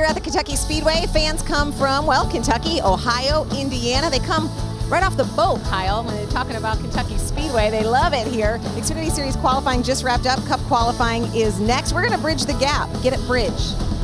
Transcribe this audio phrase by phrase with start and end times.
[0.00, 4.08] Here at the Kentucky Speedway, fans come from, well, Kentucky, Ohio, Indiana.
[4.08, 4.50] They come
[4.88, 7.68] right off the boat, Kyle, when they're talking about Kentucky Speedway.
[7.68, 8.56] They love it here.
[8.76, 10.42] Xfinity Series qualifying just wrapped up.
[10.46, 11.92] Cup qualifying is next.
[11.92, 12.88] We're going to bridge the gap.
[13.02, 13.52] Get it bridge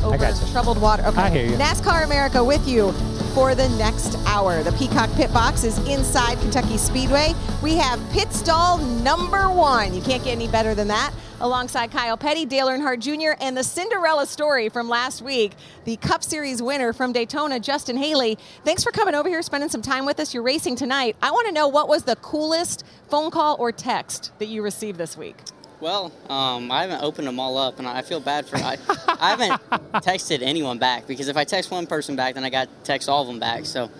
[0.03, 1.03] over troubled water.
[1.07, 1.19] Okay.
[1.19, 1.57] I hear you.
[1.57, 2.91] NASCAR America with you
[3.33, 4.61] for the next hour.
[4.61, 7.33] The Peacock Pit Box is inside Kentucky Speedway.
[7.63, 9.95] We have pit stall number one.
[9.95, 11.11] You can't get any better than that.
[11.39, 15.51] Alongside Kyle Petty, Dale Earnhardt Jr., and the Cinderella story from last week,
[15.85, 18.39] the Cup Series winner from Daytona, Justin Haley.
[18.63, 20.33] Thanks for coming over here, spending some time with us.
[20.33, 21.15] You're racing tonight.
[21.21, 24.97] I want to know what was the coolest phone call or text that you received
[24.97, 25.35] this week?
[25.79, 28.57] Well, um, I haven't opened them all up, and I feel bad for.
[28.57, 28.77] I,
[29.07, 29.51] I haven't
[30.01, 33.07] texted anyone back because if I text one person back, then I got to text
[33.07, 33.65] all of them back.
[33.67, 33.91] So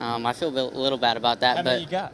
[0.00, 1.58] um, I feel a little bad about that.
[1.58, 2.12] How but many you got?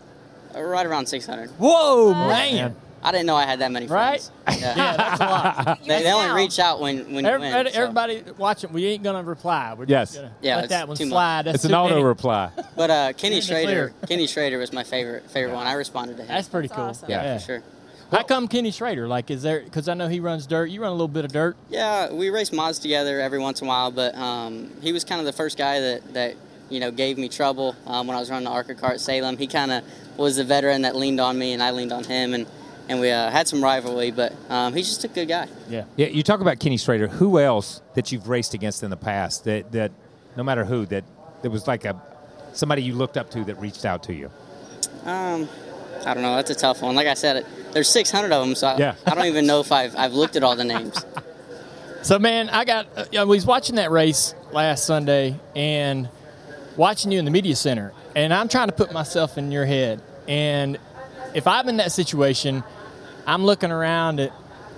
[0.54, 1.48] uh, right around 600.
[1.52, 2.76] Whoa, man.
[3.06, 4.20] I didn't know I had that many Right?
[4.20, 4.32] friends.
[4.60, 4.74] Yeah.
[4.76, 5.78] Yeah, that's a lot.
[5.86, 7.66] They, they only reach out when when you Every- win.
[7.72, 7.80] so.
[7.80, 9.74] everybody watching, we ain't gonna reply.
[9.78, 10.08] We're Yes.
[10.12, 11.10] just gonna Yeah, let that one too much.
[11.12, 11.42] slide.
[11.44, 12.04] That's It's an auto many.
[12.04, 12.50] reply.
[12.76, 13.94] But uh, Kenny You're in the Schrader.
[14.08, 15.66] Kenny Schrader was my favorite favorite one.
[15.66, 16.28] I responded to him.
[16.28, 16.84] That's pretty cool.
[16.84, 17.08] awesome.
[17.10, 17.62] yeah, for sure.
[18.10, 19.06] How come Kenny Schrader?
[19.08, 19.60] Like, is there?
[19.60, 20.66] Because I know he runs dirt.
[20.70, 21.56] You run a little bit of dirt.
[21.70, 25.20] Yeah, we race mods together every once in a while, but um, he was kind
[25.20, 26.34] of the first guy that, that
[26.70, 29.36] you know gave me trouble um, when I was running the ARCA car at Salem.
[29.36, 29.84] He kind of
[30.16, 32.46] was the veteran that leaned on me, and I leaned on him, and
[32.88, 34.10] and we uh, had some rivalry.
[34.10, 35.48] But um, he's just a good guy.
[35.68, 35.84] Yeah.
[35.96, 37.08] Yeah, you talk about Kenny Schrader.
[37.08, 39.92] Who else that you've raced against in the past that, that
[40.36, 41.04] no matter who, that,
[41.42, 42.00] there was like a
[42.52, 44.30] somebody you looked up to that reached out to you?
[45.04, 45.48] Um,
[46.04, 46.36] I don't know.
[46.36, 46.94] That's a tough one.
[46.94, 48.94] Like I said, there's 600 of them, so I, Yeah.
[49.06, 51.04] I don't even know if I've I've looked at all the names.
[52.02, 52.86] So, man, I got.
[52.96, 56.08] Uh, I was watching that race last Sunday and
[56.76, 60.00] watching you in the media center, and I'm trying to put myself in your head.
[60.28, 60.78] And
[61.34, 62.62] if I'm in that situation,
[63.26, 64.32] I'm looking around at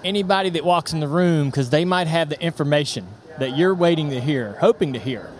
[0.05, 3.07] anybody that walks in the room because they might have the information
[3.39, 5.31] that you're waiting to hear, hoping to hear.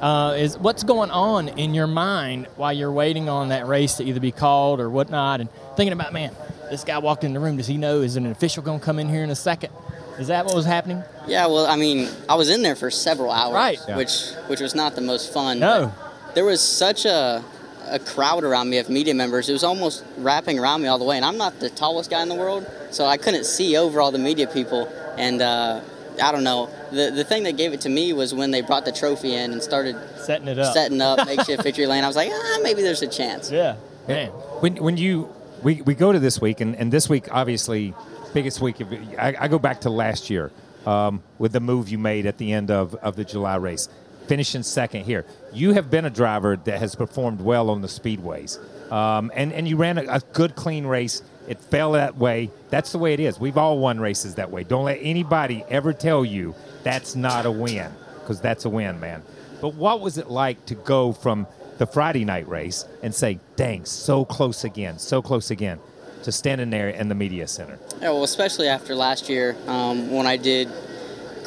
[0.00, 4.04] Uh, is what's going on in your mind while you're waiting on that race to
[4.04, 6.32] either be called or whatnot, and thinking about, man,
[6.70, 7.56] this guy walked in the room.
[7.56, 8.02] Does he know?
[8.02, 9.72] Is an official going to come in here in a second?
[10.20, 11.02] Is that what was happening?
[11.26, 13.78] Yeah, well, I mean, I was in there for several hours, Right.
[13.88, 13.96] Yeah.
[13.96, 15.58] which which was not the most fun.
[15.58, 15.92] No.
[16.34, 17.42] there was such a
[17.90, 19.48] a crowd around me of media members.
[19.48, 22.22] It was almost wrapping around me all the way, and I'm not the tallest guy
[22.22, 24.88] in the world, so I couldn't see over all the media people.
[25.16, 25.80] And uh,
[26.22, 26.70] I don't know.
[26.90, 29.52] The the thing that gave it to me was when they brought the trophy in
[29.52, 30.72] and started setting it up.
[30.72, 32.04] setting up makeshift victory lane.
[32.04, 33.50] I was like, ah, maybe there's a chance.
[33.50, 34.28] Yeah, man.
[34.60, 35.32] When when you
[35.62, 37.94] we, we go to this week and, and this week obviously
[38.32, 40.50] biggest week of I, I go back to last year
[40.86, 43.88] um, with the move you made at the end of, of the July race,
[44.28, 45.24] finishing second here.
[45.52, 48.58] You have been a driver that has performed well on the speedways,
[48.92, 51.22] um, and and you ran a, a good clean race.
[51.48, 52.50] It fell that way.
[52.68, 53.40] That's the way it is.
[53.40, 54.64] We've all won races that way.
[54.64, 57.90] Don't let anybody ever tell you that's not a win
[58.20, 59.22] because that's a win, man.
[59.62, 61.46] But what was it like to go from
[61.78, 65.78] the Friday night race and say, dang, so close again, so close again,
[66.24, 67.78] to standing there in the media center?
[68.00, 70.68] Yeah, well, especially after last year um, when I did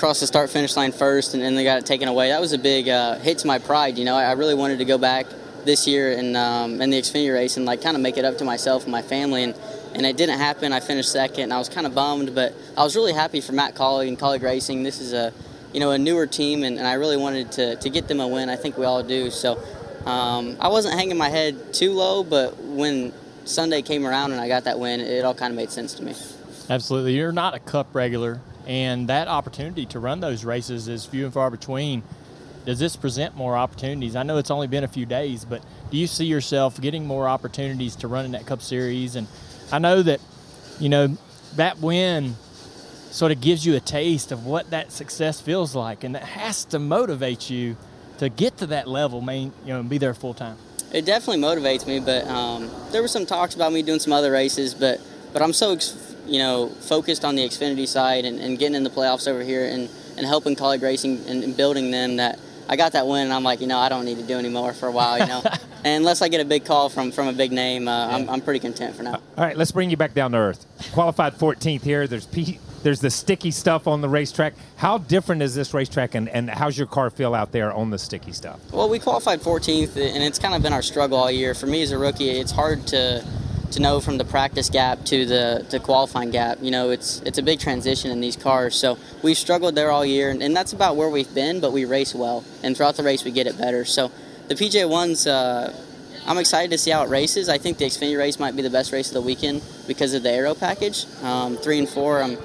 [0.01, 2.29] cross the start finish line first and then they got it taken away.
[2.29, 3.97] That was a big uh, hit to my pride.
[3.99, 5.27] You know, I I really wanted to go back
[5.63, 8.39] this year and um, in the Xfinity race and like kind of make it up
[8.39, 9.55] to myself and my family and.
[9.93, 10.71] And it didn't happen.
[10.71, 13.51] I finished second, and I was kind of bummed, but I was really happy for
[13.51, 14.83] Matt Kaulig and Kaulig Racing.
[14.83, 15.33] This is a,
[15.73, 18.25] you know, a newer team, and, and I really wanted to, to get them a
[18.25, 18.47] win.
[18.47, 19.29] I think we all do.
[19.29, 19.61] So
[20.05, 23.11] um, I wasn't hanging my head too low, but when
[23.43, 26.03] Sunday came around and I got that win, it all kind of made sense to
[26.03, 26.15] me.
[26.69, 27.17] Absolutely.
[27.17, 31.33] You're not a cup regular, and that opportunity to run those races is few and
[31.33, 32.03] far between.
[32.65, 34.15] Does this present more opportunities?
[34.15, 37.27] I know it's only been a few days, but do you see yourself getting more
[37.27, 39.15] opportunities to run in that Cup Series?
[39.15, 39.27] And
[39.71, 40.19] I know that,
[40.79, 41.17] you know,
[41.55, 42.35] that win
[43.09, 46.63] sort of gives you a taste of what that success feels like, and that has
[46.65, 47.75] to motivate you
[48.19, 50.57] to get to that level, main, you know, and be there full time.
[50.93, 54.31] It definitely motivates me, but um, there were some talks about me doing some other
[54.31, 55.01] races, but
[55.33, 58.83] but I'm so ex- you know, focused on the Xfinity side and, and getting in
[58.83, 62.39] the playoffs over here and, and helping Kaulig Racing and, and building them that
[62.69, 64.73] I got that win and I'm like, you know, I don't need to do anymore
[64.73, 65.41] for a while, you know.
[65.83, 68.41] and unless I get a big call from, from a big name, uh, I'm, I'm
[68.41, 69.15] pretty content for now.
[69.15, 70.65] All right, let's bring you back down to earth.
[70.93, 72.07] Qualified 14th here.
[72.07, 74.53] There's P- there's the sticky stuff on the racetrack.
[74.75, 77.99] How different is this racetrack, and, and how's your car feel out there on the
[77.99, 78.59] sticky stuff?
[78.71, 81.53] Well, we qualified 14th, and it's kind of been our struggle all year.
[81.53, 83.23] For me as a rookie, it's hard to
[83.71, 86.59] to know from the practice gap to the to qualifying gap.
[86.61, 88.75] You know, it's it's a big transition in these cars.
[88.75, 91.59] So we've struggled there all year, and, and that's about where we've been.
[91.59, 93.85] But we race well, and throughout the race we get it better.
[93.85, 94.11] So
[94.47, 95.27] the PJ ones.
[95.27, 95.73] Uh,
[96.23, 97.49] I'm excited to see how it races.
[97.49, 100.21] I think the Xfinity race might be the best race of the weekend because of
[100.21, 101.07] the aero package.
[101.23, 102.37] Um, three and four, I'm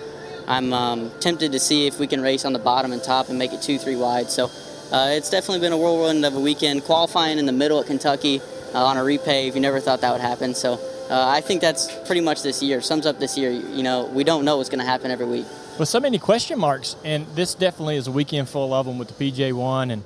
[0.48, 3.38] I'm um, tempted to see if we can race on the bottom and top and
[3.38, 4.30] make it two, three wide.
[4.30, 4.46] So
[4.92, 6.84] uh, it's definitely been a whirlwind of a weekend.
[6.84, 8.40] Qualifying in the middle at Kentucky
[8.72, 10.54] uh, on a repave, you never thought that would happen.
[10.54, 10.80] So
[11.10, 12.80] uh, I think that's pretty much this year.
[12.80, 13.50] Sums up this year.
[13.50, 15.46] You know, we don't know what's going to happen every week.
[15.78, 19.16] With so many question marks, and this definitely is a weekend full of them with
[19.16, 20.02] the PJ1 and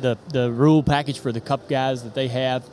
[0.00, 2.64] the the rule package for the Cup guys that they have.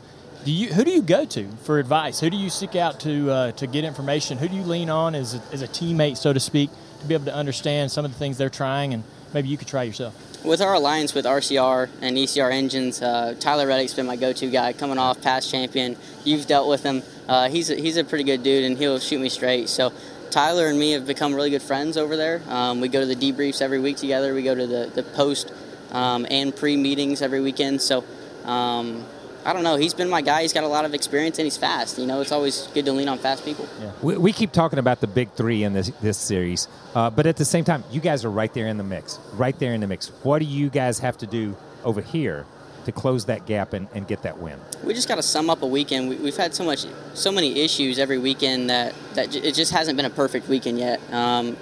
[0.46, 2.20] Do you who do you go to for advice?
[2.20, 4.38] Who do you seek out to uh, to get information?
[4.38, 6.70] Who do you lean on as a, as a teammate, so to speak,
[7.02, 9.04] to be able to understand some of the things they're trying, and
[9.34, 10.16] maybe you could try yourself?
[10.44, 14.74] With our alliance with RCR and ECR engines, uh, Tyler Reddick's been my go-to guy,
[14.74, 15.98] coming off past champion.
[16.24, 17.04] You've dealt with him.
[17.28, 19.68] Uh, he's a, he's a pretty good dude, and he'll shoot me straight.
[19.68, 19.92] So
[20.32, 22.42] Tyler and me have become really good friends over there.
[22.48, 24.34] Um, we go to the debriefs every week together.
[24.34, 25.52] We go to the the post
[25.92, 27.82] um, and pre meetings every weekend.
[27.82, 28.04] So.
[28.46, 29.06] Um,
[29.46, 29.78] I don't know.
[29.78, 30.42] He's been my guy.
[30.42, 31.98] He's got a lot of experience and he's fast.
[31.98, 33.68] You know, it's always good to lean on fast people.
[33.80, 33.92] Yeah.
[34.02, 37.38] We, we keep talking about the big three in this this series, uh, but at
[37.38, 39.20] the same time, you guys are right there in the mix.
[39.34, 40.10] Right there in the mix.
[40.24, 42.46] What do you guys have to do over here
[42.86, 44.60] to close that gap and, and get that win?
[44.84, 46.10] We just got to sum up a weekend.
[46.10, 49.72] We, have had so much, so many issues every weekend that that j- it just
[49.72, 51.00] hasn't been a perfect weekend yet.
[51.14, 51.58] Um,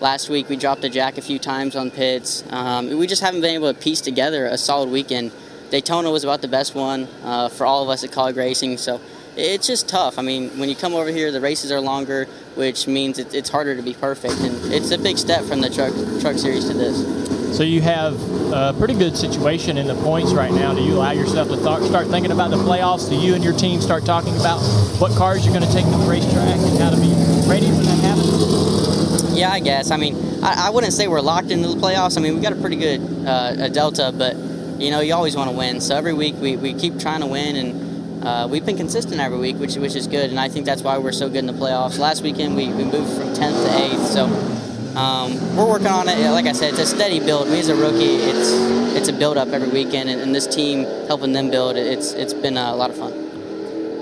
[0.00, 2.44] last week we dropped a jack a few times on pits.
[2.50, 5.32] Um, we just haven't been able to piece together a solid weekend.
[5.72, 8.76] Daytona was about the best one uh, for all of us at Kaulig Racing.
[8.76, 9.00] So
[9.38, 10.18] it's just tough.
[10.18, 12.26] I mean, when you come over here, the races are longer,
[12.56, 15.70] which means it, it's harder to be perfect, and it's a big step from the
[15.70, 17.56] truck truck series to this.
[17.56, 18.20] So you have
[18.52, 20.74] a pretty good situation in the points right now.
[20.74, 23.08] Do you allow yourself to th- start thinking about the playoffs?
[23.08, 24.58] Do you and your team start talking about
[25.00, 27.12] what cars you're going to take to the racetrack and how to be
[27.48, 29.38] ready when that happens?
[29.38, 29.90] Yeah, I guess.
[29.90, 32.18] I mean, I, I wouldn't say we're locked into the playoffs.
[32.18, 34.36] I mean, we got a pretty good uh, a delta, but
[34.82, 35.80] you know, you always want to win.
[35.80, 39.38] So every week we, we keep trying to win, and uh, we've been consistent every
[39.38, 40.30] week, which which is good.
[40.30, 41.98] And I think that's why we're so good in the playoffs.
[41.98, 46.18] Last weekend we, we moved from 10th to 8th, so um, we're working on it.
[46.30, 47.48] Like I said, it's a steady build.
[47.48, 48.50] Me as a rookie, it's
[48.96, 52.34] it's a build up every weekend, and, and this team helping them build, it's it's
[52.34, 53.20] been a lot of fun.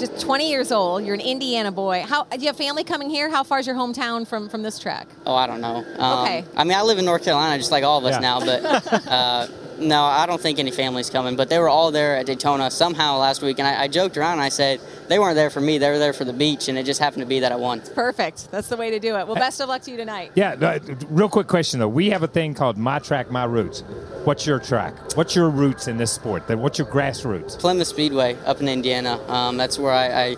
[0.01, 1.05] Just 20 years old.
[1.05, 2.05] You're an Indiana boy.
[2.09, 3.29] How do you have family coming here?
[3.29, 5.07] How far is your hometown from from this track?
[5.27, 5.85] Oh, I don't know.
[5.99, 6.45] Um, Okay.
[6.57, 8.21] I mean, I live in North Carolina, just like all of us Yeah.
[8.21, 8.61] now, but.
[9.11, 9.47] Uh,
[9.81, 13.19] no, I don't think any family's coming, but they were all there at Daytona somehow
[13.19, 15.79] last week, and I, I joked around and I said they weren't there for me;
[15.79, 17.81] they were there for the beach, and it just happened to be that I won.
[17.95, 18.51] Perfect.
[18.51, 19.27] That's the way to do it.
[19.27, 20.33] Well, best of luck to you tonight.
[20.35, 20.79] Yeah, no,
[21.09, 21.89] real quick question though.
[21.89, 23.81] We have a thing called My Track, My Roots.
[24.25, 25.17] What's your track?
[25.17, 26.49] What's your roots in this sport?
[26.49, 27.59] What's your grassroots?
[27.59, 29.19] Plymouth Speedway up in Indiana.
[29.29, 30.37] Um, that's where I, I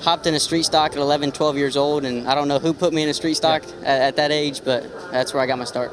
[0.00, 2.72] hopped in a street stock at 11, 12 years old, and I don't know who
[2.72, 5.58] put me in a street stock at, at that age, but that's where I got
[5.58, 5.92] my start.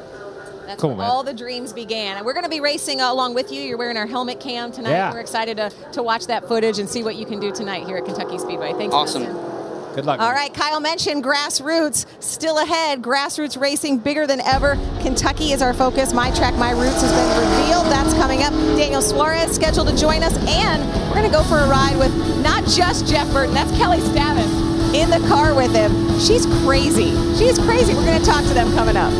[0.68, 1.10] That's Cool, where man.
[1.10, 2.18] all the dreams began.
[2.18, 3.62] And we're going to be racing uh, along with you.
[3.62, 4.90] You're wearing our helmet cam tonight.
[4.90, 5.10] Yeah.
[5.10, 7.96] We're excited to, to watch that footage and see what you can do tonight here
[7.96, 8.74] at Kentucky Speedway.
[8.74, 8.94] Thanks.
[8.94, 9.22] Awesome.
[9.24, 9.94] Dustin.
[9.94, 10.20] Good luck.
[10.20, 13.00] All right, Kyle mentioned grassroots still ahead.
[13.00, 14.76] Grassroots racing bigger than ever.
[15.00, 16.12] Kentucky is our focus.
[16.12, 17.86] My track, my roots has been revealed.
[17.86, 18.52] That's coming up.
[18.76, 22.14] Daniel Suarez scheduled to join us, and we're going to go for a ride with
[22.44, 23.54] not just Jeff Burton.
[23.54, 25.90] That's Kelly Stavast in the car with him.
[26.20, 27.10] She's crazy.
[27.38, 27.94] She's crazy.
[27.94, 29.12] We're going to talk to them coming up.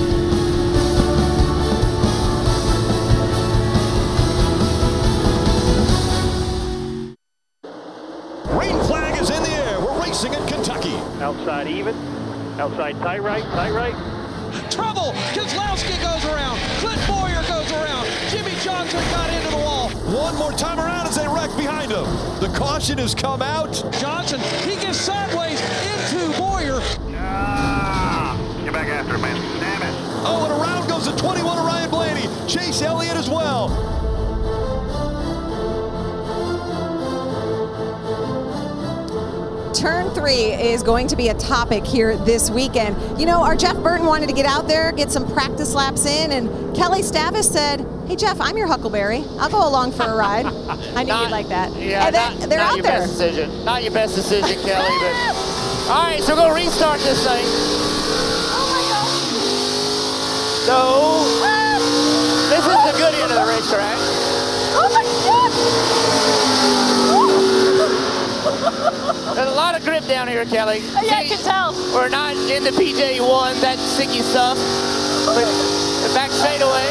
[11.58, 11.94] Outside even.
[12.60, 13.94] Outside tight right, tight right.
[14.70, 15.10] Trouble!
[15.34, 16.56] Kozlowski goes around.
[16.78, 18.06] Clint Bowyer goes around.
[18.30, 19.88] Jimmie Johnson got into the wall.
[20.14, 22.04] One more time around as they wreck behind him.
[22.38, 23.72] The caution has come out.
[23.98, 26.78] Johnson, he gets sideways into Bowyer.
[27.16, 29.34] Ah, get back after him, man.
[29.58, 29.94] Damn it.
[30.28, 32.28] Oh, and around goes the 21 of Ryan Blaney.
[32.46, 33.98] Chase Elliott as well.
[39.78, 42.97] Turn 3 is going to be a topic here this weekend.
[43.20, 46.32] You know, our Jeff Burton wanted to get out there, get some practice laps in,
[46.32, 49.23] and Kelly Stavast said, hey Jeff, I'm your Huckleberry.
[49.38, 50.47] I'll go along for a ride.
[50.97, 51.73] I knew not, you'd like that.
[51.76, 53.64] Yeah, and not, they're not out your best decision.
[53.64, 54.99] Not your best decision, Kelly.
[54.99, 55.14] But
[55.94, 57.44] all right, so we're gonna restart this thing.
[58.50, 58.82] Oh my.
[60.66, 61.23] So
[62.50, 63.97] this is the good end of the racetrack.
[64.75, 65.27] Oh my.
[69.38, 70.83] There's a lot of grip down here, Kelly.
[70.83, 71.71] Oh, yeah, I can tell.
[71.95, 74.59] We're not in the PJ1, that sticky stuff.
[75.30, 75.47] But
[76.02, 76.90] the back straightaway.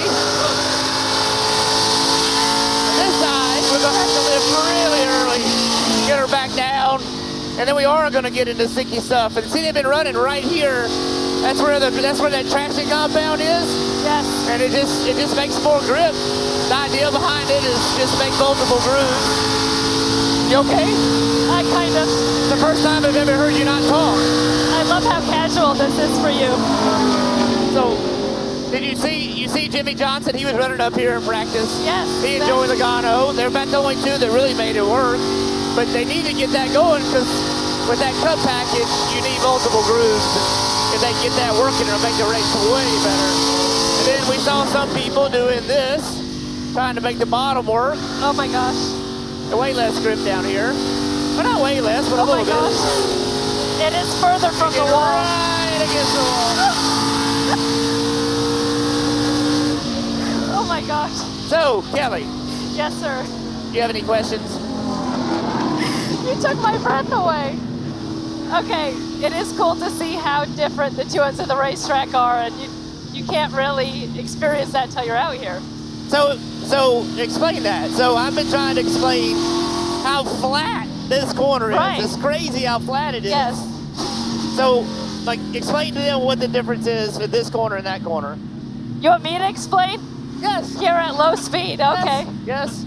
[2.95, 5.43] This side, we're gonna have to lift really early,
[6.07, 7.03] get her back down,
[7.59, 9.35] and then we are gonna get into sticky stuff.
[9.35, 10.87] And see, they've been running right here.
[11.43, 13.67] That's where the that's where that traction compound is.
[14.07, 14.23] Yes.
[14.47, 16.15] And it just it just makes more grip.
[16.71, 19.66] The idea behind it is just make multiple grooves.
[20.47, 20.87] You okay?
[21.51, 22.07] I kind of.
[22.07, 24.15] It's the first time I've ever heard you not talk.
[24.15, 26.47] I love how casual this is for you.
[27.75, 27.99] So,
[28.71, 30.35] did you see you see Jimmie Johnson?
[30.35, 31.67] He was running up here in practice.
[31.83, 32.07] Yes.
[32.23, 33.35] He and Joey Logano.
[33.35, 35.19] They're about the only two that really made it work.
[35.75, 37.27] But they need to get that going because
[37.91, 40.31] with that cut package, you need multiple grooves.
[40.95, 43.31] If they get that working, it'll make the race way better.
[43.99, 47.99] And then we saw some people doing this, trying to make the bottom work.
[48.23, 48.96] Oh my gosh.
[49.55, 50.71] Way less grip down here.
[50.71, 52.77] Well, not way less, but a Oh my little gosh.
[53.79, 53.87] bit.
[53.87, 55.01] It is further from the wall.
[55.01, 56.53] Right against the wall.
[60.59, 61.13] Oh my gosh.
[61.49, 62.23] So, Kelly,
[62.75, 63.23] Yes, sir.
[63.69, 64.53] do you have any questions?
[66.27, 67.57] You took my breath away.
[68.63, 68.91] Okay,
[69.25, 72.53] it is cool to see how different the two ends of the racetrack are, and
[72.59, 72.69] you
[73.13, 75.59] you can't really experience that till you're out here.
[76.09, 77.89] So, so explain that.
[77.91, 79.35] So I've been trying to explain
[80.03, 81.77] how flat this corner is.
[81.77, 82.03] Right.
[82.03, 83.31] It's crazy how flat it is.
[83.31, 83.57] Yes.
[84.55, 84.85] So,
[85.23, 88.37] like, explain to them what the difference is with this corner and that corner.
[88.99, 89.99] You want me to explain?
[90.39, 90.79] Yes.
[90.79, 91.79] Here at low speed.
[91.79, 92.25] Okay.
[92.45, 92.85] Yes.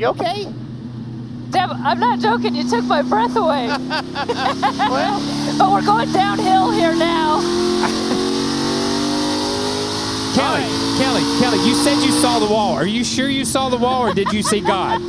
[0.00, 0.44] You okay?
[1.50, 2.54] Deb, I'm not joking.
[2.54, 3.66] You took my breath away.
[3.68, 8.06] well, but we're going downhill here now.
[10.34, 10.62] Kelly,
[10.98, 12.74] Kelly, Kelly, you said you saw the wall.
[12.74, 15.00] Are you sure you saw the wall, or did you see God?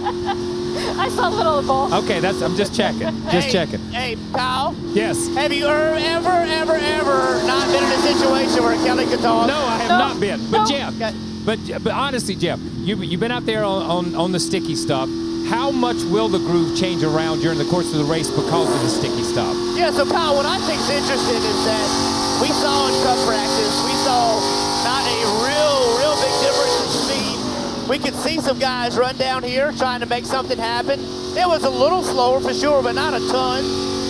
[0.97, 1.93] I saw a little of both.
[2.05, 2.41] Okay, that's.
[2.41, 3.01] I'm just checking.
[3.29, 3.79] Just hey, checking.
[3.91, 4.73] Hey, pal.
[4.93, 5.27] Yes.
[5.35, 9.47] Have you ever, ever, ever, ever not been in a situation where Kelly could talk?
[9.47, 9.97] No, I have No.
[9.97, 10.39] not been.
[10.49, 10.65] But No.
[10.65, 14.75] Jeff, but but honestly, Jeff, you you've been out there on, on, on the sticky
[14.75, 15.07] stuff.
[15.49, 18.81] How much will the groove change around during the course of the race because of
[18.81, 19.53] the sticky stuff?
[19.75, 23.91] Yeah, so Kyle, what I think's interesting is that we saw in cup practice, we
[24.05, 24.39] saw
[24.83, 27.37] not a real, real big difference in speed.
[27.89, 30.99] We could see some guys run down here trying to make something happen.
[31.37, 33.63] It was a little slower for sure, but not a ton.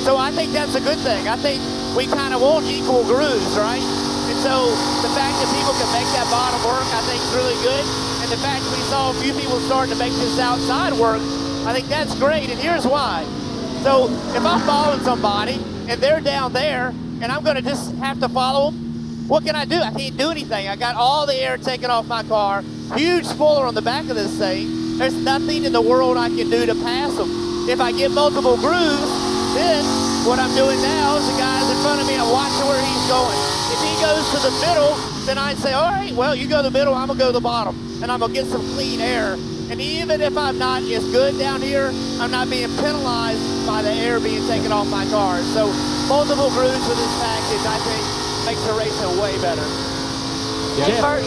[0.04, 1.28] So I think that's a good thing.
[1.28, 1.62] I think
[1.96, 3.82] we kind of want equal grooves, right?
[3.82, 4.70] And so
[5.02, 7.86] the fact that people can make that bottom work, I think is really good.
[8.24, 11.22] And the fact we saw a few people starting to make this outside work,
[11.66, 12.50] I think that's great.
[12.50, 13.24] And here's why.
[13.84, 15.60] So if I'm following somebody
[15.90, 18.91] and they're down there and I'm going to just have to follow them,
[19.32, 19.80] what can I do?
[19.80, 20.68] I can't do anything.
[20.68, 22.64] I got all the air taken off my car.
[22.98, 24.98] Huge spoiler on the back of this thing.
[24.98, 27.32] There's nothing in the world I can do to pass them.
[27.70, 29.08] If I get multiple grooves,
[29.56, 29.88] then
[30.28, 33.08] what I'm doing now is the guys in front of me, I'm watching where he's
[33.08, 33.40] going.
[33.72, 36.68] If he goes to the middle, then I'd say, all right, well, you go to
[36.68, 38.04] the middle, I'm going to go to the bottom.
[38.04, 39.36] And I'm going to get some clean air.
[39.72, 41.88] And even if I'm not as good down here,
[42.20, 45.40] I'm not being penalized by the air being taken off my car.
[45.56, 45.72] So
[46.10, 49.62] multiple grooves with this package, I think, makes the racing way better.
[50.82, 51.24] And Bert,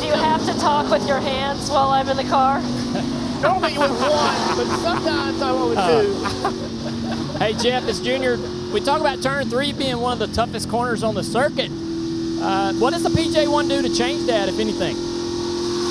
[0.00, 2.60] do you have to talk with your hands while I'm in the car?
[3.40, 7.38] Normally with one, but sometimes I want with two.
[7.38, 8.36] Hey, Jeff, it's Junior.
[8.72, 11.70] We talk about turn three being one of the toughest corners on the circuit.
[11.70, 14.96] Uh, what does the PJ1 do to change that, if anything?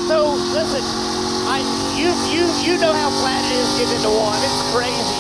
[0.08, 0.82] So listen,
[1.50, 1.62] I
[1.98, 4.38] you you you know how flat it is getting into one.
[4.42, 5.20] It's crazy.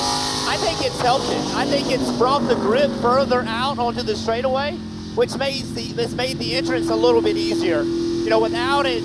[0.50, 1.55] I think it's helped it.
[1.55, 4.77] I think it's brought the grip further out onto the straightaway,
[5.15, 7.83] which makes the this made the entrance a little bit easier.
[7.83, 9.03] You know, without it,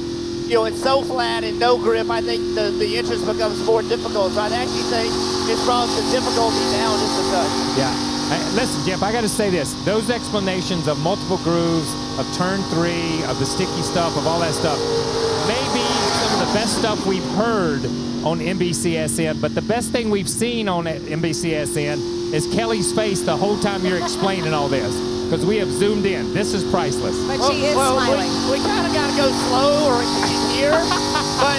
[0.49, 2.11] you know, it's so flat and no grip.
[2.11, 4.32] I think the the entrance becomes more difficult.
[4.32, 5.12] So I actually think
[5.49, 7.78] it's brought the difficulty down just a touch.
[7.78, 8.14] Yeah.
[8.54, 9.75] Listen, Jeff, I got to say this.
[9.84, 14.54] Those explanations of multiple grooves, of turn three, of the sticky stuff, of all that
[14.54, 14.78] stuff,
[15.46, 15.84] maybe
[16.23, 17.84] some of the best stuff we've heard
[18.25, 23.58] on NBCSN, but the best thing we've seen on NBCSN is Kelly's face the whole
[23.58, 25.13] time you're explaining all this.
[25.35, 26.33] Because we have zoomed in.
[26.33, 27.19] This is priceless.
[27.26, 28.31] But Well, she is well, smiling.
[28.47, 30.71] We, we kind of got to go slow or you can hear.
[31.43, 31.59] but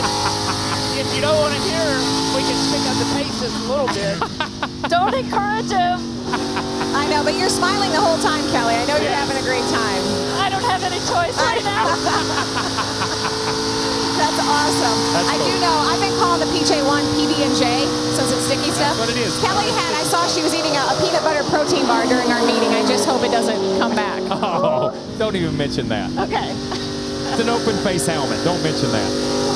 [0.96, 1.84] if you don't want to hear,
[2.32, 4.16] we can pick up the pace just a little bit.
[4.88, 6.00] Don't encourage him.
[6.96, 8.76] I know, but you're smiling the whole time, Kelly.
[8.76, 10.04] I know you're having a great time.
[10.40, 12.95] I don't have any choice right now.
[14.18, 14.98] That's awesome.
[15.14, 15.48] That's I cool.
[15.48, 15.76] do know.
[15.92, 17.66] I've been calling the PJ1 PB and J
[18.16, 18.96] since it's sticky stuff.
[19.00, 19.36] what it is.
[19.44, 19.92] Kelly had.
[19.96, 22.72] I saw she was eating a, a peanut butter protein bar during our meeting.
[22.72, 24.22] I just hope it doesn't come back.
[24.36, 26.10] Oh, don't even mention that.
[26.18, 26.50] Okay.
[27.32, 28.38] It's an open face helmet.
[28.44, 29.10] Don't mention that.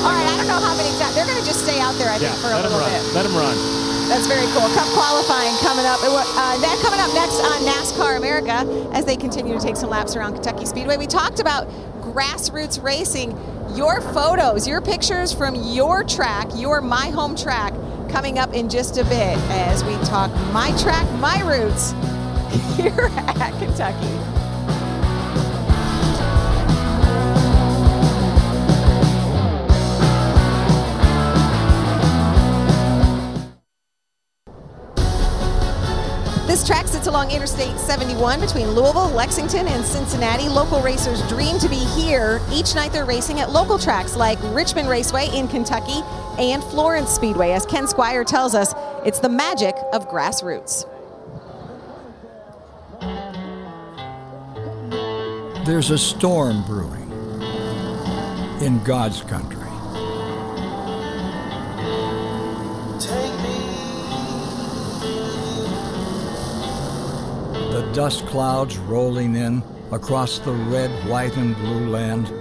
[0.04, 1.14] All right, I don't know how many exact.
[1.14, 2.90] They're going to just stay out there, I think, for a little run.
[2.90, 3.02] bit.
[3.14, 3.56] Let them run.
[4.08, 4.66] That's very cool.
[4.74, 6.00] Cup qualifying coming up.
[6.02, 10.16] Uh, that coming up next on NASCAR America as they continue to take some laps
[10.16, 10.96] around Kentucky Speedway.
[10.96, 11.68] We talked about
[12.02, 13.32] grassroots racing.
[13.74, 17.72] Your photos, your pictures from your track, your my home track,
[18.08, 21.92] coming up in just a bit as we talk my track, my roots
[22.76, 24.39] here at Kentucky.
[36.70, 40.48] Track sits along Interstate 71 between Louisville, Lexington, and Cincinnati.
[40.48, 42.40] Local racers dream to be here.
[42.52, 46.00] Each night they're racing at local tracks like Richmond Raceway in Kentucky
[46.38, 47.50] and Florence Speedway.
[47.50, 48.72] As Ken Squier tells us,
[49.04, 50.86] it's the magic of grassroots.
[55.66, 57.10] There's a storm brewing
[58.62, 59.59] in God's country.
[67.92, 72.32] Dust clouds rolling in across the red, white, and blue land.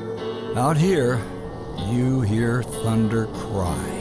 [0.56, 1.20] Out here,
[1.88, 3.96] you hear thunder cry.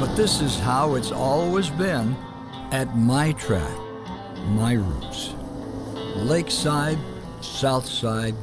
[0.00, 2.16] But this is how it's always been
[2.72, 3.78] at my track,
[4.48, 5.34] my roots.
[6.16, 6.98] Lakeside,
[7.40, 8.34] Southside,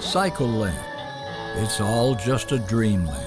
[0.00, 1.58] Cycle Land.
[1.58, 3.25] It's all just a dreamland.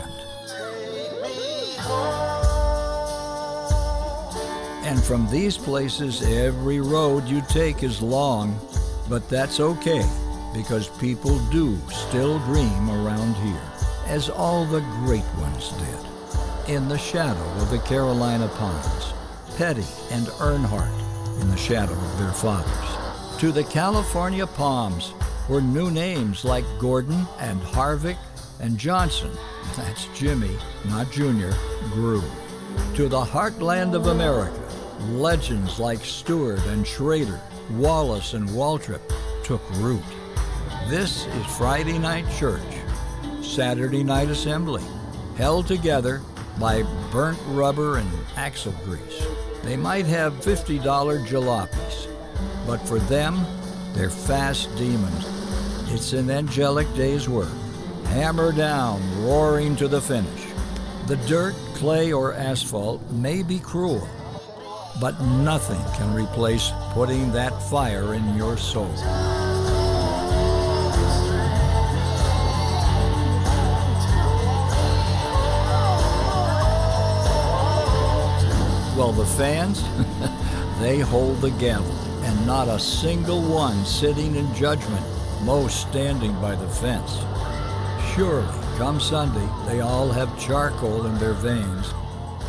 [4.90, 8.60] And from these places, every road you take is long,
[9.08, 10.04] but that's okay
[10.52, 13.62] because people do still dream around here,
[14.08, 16.74] as all the great ones did.
[16.76, 19.14] In the shadow of the Carolina Pines,
[19.58, 23.40] Petty and Earnhardt in the shadow of their fathers.
[23.42, 25.12] To the California Palms,
[25.46, 28.18] where new names like Gordon and Harvick
[28.60, 29.30] and Johnson,
[29.78, 31.54] that's Jimmy, not Junior,
[31.94, 32.24] grew.
[32.96, 34.60] To the heartland of America,
[35.08, 37.40] legends like Stewart and Schrader,
[37.72, 39.02] Wallace and Waltrip
[39.44, 40.04] took root.
[40.88, 42.62] This is Friday Night Church,
[43.42, 44.84] Saturday Night Assembly,
[45.38, 46.22] held together
[46.60, 49.26] by burnt rubber and axle grease.
[49.64, 50.82] They might have $50
[51.26, 52.08] jalopies,
[52.68, 53.46] but for them,
[53.94, 55.26] they're fast demons.
[55.92, 57.50] It's an angelic day's work.
[58.06, 60.46] Hammer down, roaring to the finish.
[61.08, 64.08] The dirt, clay, or asphalt may be cruel,
[65.00, 68.92] but nothing can replace putting that fire in your soul.
[78.98, 79.82] Well, the fans,
[80.80, 81.90] they hold the gavel,
[82.26, 85.06] and not a single one sitting in judgment,
[85.44, 87.18] most standing by the fence.
[88.14, 88.46] Surely,
[88.78, 91.94] come Sunday, they all have charcoal in their veins.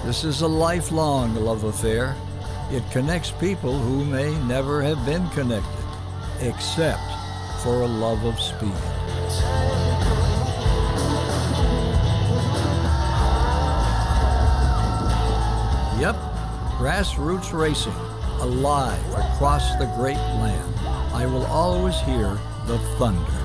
[0.05, 2.17] This is a lifelong love affair.
[2.73, 5.85] It connects people who may never have been connected,
[6.39, 7.03] except
[7.65, 8.71] for a love of speed.
[15.99, 16.15] Yep,
[16.79, 17.93] grassroots racing,
[18.41, 20.75] alive across the great land.
[21.13, 23.40] I will always hear the thunder.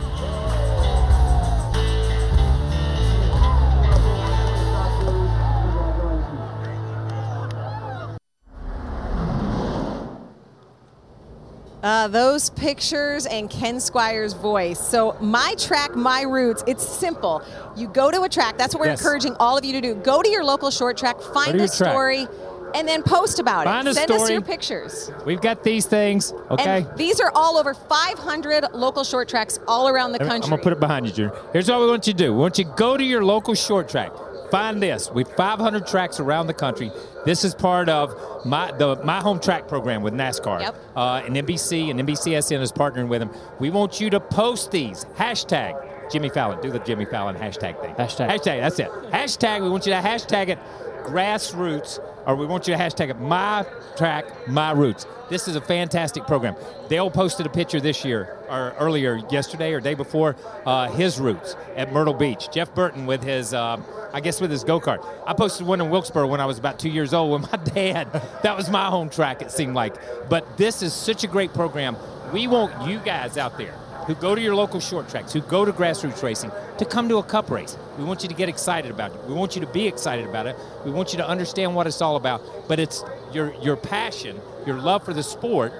[11.85, 14.79] Uh, those pictures and Ken Squier's voice.
[14.79, 17.43] So, my track, my roots, it's simple.
[17.75, 18.99] You go to a track, that's what we're Yes.
[19.01, 19.93] encouraging all of you to do.
[19.93, 21.69] Go to your local short track, find a track.
[21.69, 22.27] story,
[22.73, 23.93] and then post about Find it.
[23.93, 25.11] Send us your pictures.
[25.27, 26.87] We've got these things, okay?
[26.87, 30.45] And these are all over 500 local short tracks all around the country.
[30.45, 31.35] I'm going to put it behind you, Junior.
[31.53, 32.33] Here's what we want you to do.
[32.33, 34.11] We want you to go to your local short track.
[34.51, 35.11] Find this.
[35.11, 36.91] We've 500 tracks around the country.
[37.25, 40.61] This is part of my the my home track program with NASCAR.
[40.61, 40.75] Yep.
[40.95, 43.31] Uh, and NBC and NBCSN is partnering with them.
[43.59, 45.05] We want you to post these.
[45.15, 46.61] Hashtag Jimmy Fallon.
[46.61, 47.95] Do the Jimmy Fallon hashtag thing.
[47.95, 48.29] Hashtag.
[48.29, 48.61] Hashtag.
[48.61, 48.89] That's it.
[49.11, 49.63] Hashtag.
[49.63, 50.59] We want you to hashtag it
[51.05, 53.65] grassroots, or we want you to hashtag it my
[53.95, 55.05] track, my roots.
[55.29, 56.55] This is a fantastic program.
[56.89, 61.55] Dale posted a picture this year, or earlier yesterday or day before, uh, his roots
[61.75, 62.47] at Myrtle Beach.
[62.51, 63.77] Jeff Burton with his, uh,
[64.13, 65.05] I guess, with his go kart.
[65.25, 68.11] I posted one in Wilkesboro when I was about two years old with my dad.
[68.43, 69.95] that was my home track, it seemed like.
[70.29, 71.95] But this is such a great program.
[72.33, 73.75] We want you guys out there
[74.07, 77.17] who go to your local short tracks, who go to grassroots racing, to come to
[77.17, 77.77] a cup race.
[77.97, 79.23] We want you to get excited about it.
[79.25, 80.55] We want you to be excited about it.
[80.85, 82.41] We want you to understand what it's all about.
[82.67, 85.73] But it's your your passion, your love for the sport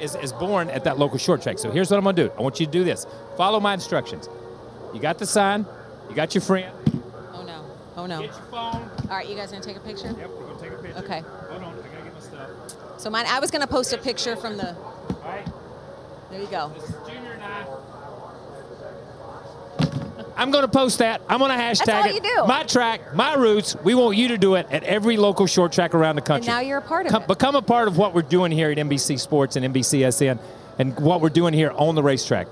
[0.00, 1.58] is, is born at that local short track.
[1.58, 2.32] So here's what I'm going to do.
[2.38, 3.06] I want you to do this.
[3.36, 4.28] Follow my instructions.
[4.94, 5.66] You got the sign.
[6.08, 6.72] You got your friend.
[7.32, 7.64] Oh no.
[7.96, 8.22] Oh no.
[8.22, 8.90] Get your phone.
[9.10, 10.08] All right, you guys gonna take a picture?
[10.08, 10.98] Yep, we're going to take a picture.
[11.04, 11.20] Okay.
[11.20, 11.74] Hold on.
[11.74, 13.00] I got to get my stuff.
[13.00, 14.74] So mine, I was gonna post a picture from the.
[14.74, 15.46] All right.
[16.30, 16.72] There you go.
[17.48, 20.42] This is Junior and I.
[20.42, 21.20] I'm going to post that.
[21.28, 22.14] I'm going to hashtag all it.
[22.14, 22.46] you do.
[22.46, 23.74] My track, my roots.
[23.82, 26.46] We want you to do it at every local short track around the country.
[26.48, 26.64] And country.
[26.64, 27.28] now you're a part of Come, it.
[27.28, 30.38] become a part of what we're doing here at NBC Sports and NBCSN
[30.78, 32.46] and what we're doing here on the racetrack.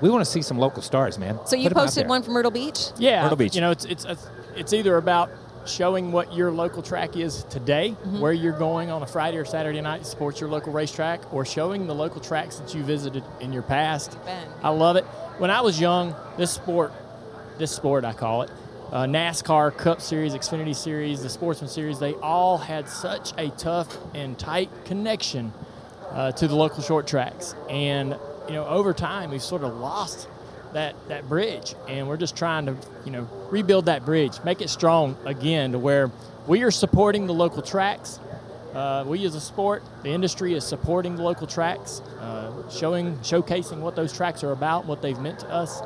[0.00, 1.38] We want to see some local stars, man.
[1.46, 2.90] So you Put 'em posted one from Myrtle Beach.
[2.98, 3.54] Yeah, Myrtle Beach.
[3.54, 4.06] You know, it's it's
[4.54, 5.30] it's either about
[5.66, 8.20] showing what your local track is today, Mm-hmm.
[8.20, 11.44] where you're going on a Friday or Saturday night to support your local racetrack, or
[11.44, 14.16] showing the local tracks that you visited in your past.
[14.24, 14.46] Ben.
[14.62, 15.04] I love it.
[15.38, 16.92] When I was young, this sport,
[17.58, 18.50] this sport I call it,
[18.92, 23.96] uh, NASCAR Cup Series, Xfinity Series, the Sportsman Series, they all had such a tough
[24.14, 25.52] and tight connection
[26.10, 27.54] uh, to the local short tracks.
[27.68, 30.28] And you know, over time, we've sort of lost
[30.74, 34.68] that that bridge, and we're just trying to you know rebuild that bridge, make it
[34.68, 36.10] strong again, to where
[36.46, 38.20] we are supporting the local tracks.
[38.74, 43.78] Uh, we as a sport, the industry is supporting the local tracks, uh, showing, showcasing
[43.78, 45.80] what those tracks are about, what they've meant to us,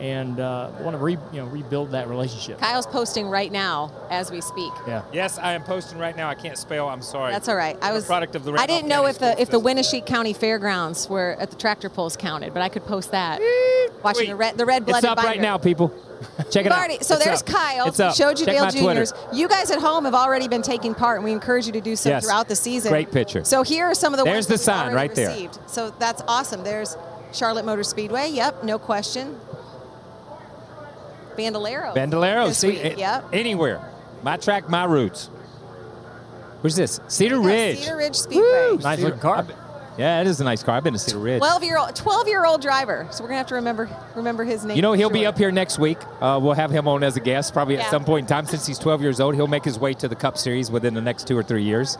[0.00, 2.58] and uh, want to re, you know rebuild that relationship.
[2.58, 4.70] Kyle's posting right now as we speak.
[4.86, 5.02] Yeah.
[5.14, 6.28] Yes, I am posting right now.
[6.28, 6.90] I can't spell.
[6.90, 7.32] I'm sorry.
[7.32, 7.76] That's all right.
[7.80, 8.52] I I'm a was product of the.
[8.52, 9.92] I didn't know County if the if the Business.
[9.94, 13.40] Winneshiek County Fairgrounds were at the tractor pulls counted, but I could post that.
[14.06, 14.28] Watching Wait.
[14.28, 15.92] the red the red It's blooded up right now, people.
[16.50, 16.78] Check it out.
[16.78, 17.46] Already, so It's there's up.
[17.46, 17.86] Kyle.
[17.88, 18.14] It's up.
[18.14, 18.86] Showed you Check Dale my Twitter.
[19.04, 19.12] Juniors.
[19.32, 21.94] You guys at home have already been taking part, and we encourage you to do
[21.96, 22.24] so Yes.
[22.24, 22.90] throughout the season.
[22.90, 23.44] Great picture.
[23.44, 25.28] So here are some of the There's ones the that sign right there.
[25.28, 25.58] received.
[25.66, 26.62] So that's awesome.
[26.64, 26.96] There's
[27.32, 28.30] Charlotte Motor Speedway.
[28.30, 29.38] Yep, no question.
[31.36, 31.92] Bandolero.
[31.94, 32.50] Bandolero.
[32.52, 33.24] See, it- Yep.
[33.32, 33.80] anywhere.
[34.22, 35.28] My track, my roots.
[36.62, 36.98] Where's this?
[37.08, 37.80] Cedar Ridge.
[37.80, 38.78] Cedar Ridge Speedway.
[38.82, 39.44] Nice looking car.
[39.98, 40.76] Yeah, it is a nice car.
[40.76, 41.38] I've been to Cedar Ridge.
[41.38, 43.06] 12 year old 12 year old driver.
[43.10, 44.76] So we're gonna have to remember remember his name.
[44.76, 45.98] You know, he'll be up here next week.
[46.20, 47.84] Uh, we'll have him on as a guest, probably Yeah.
[47.84, 48.46] at some point in time.
[48.46, 51.00] Since he's 12 years old, he'll make his way to the Cup Series within the
[51.00, 51.96] next two or three years.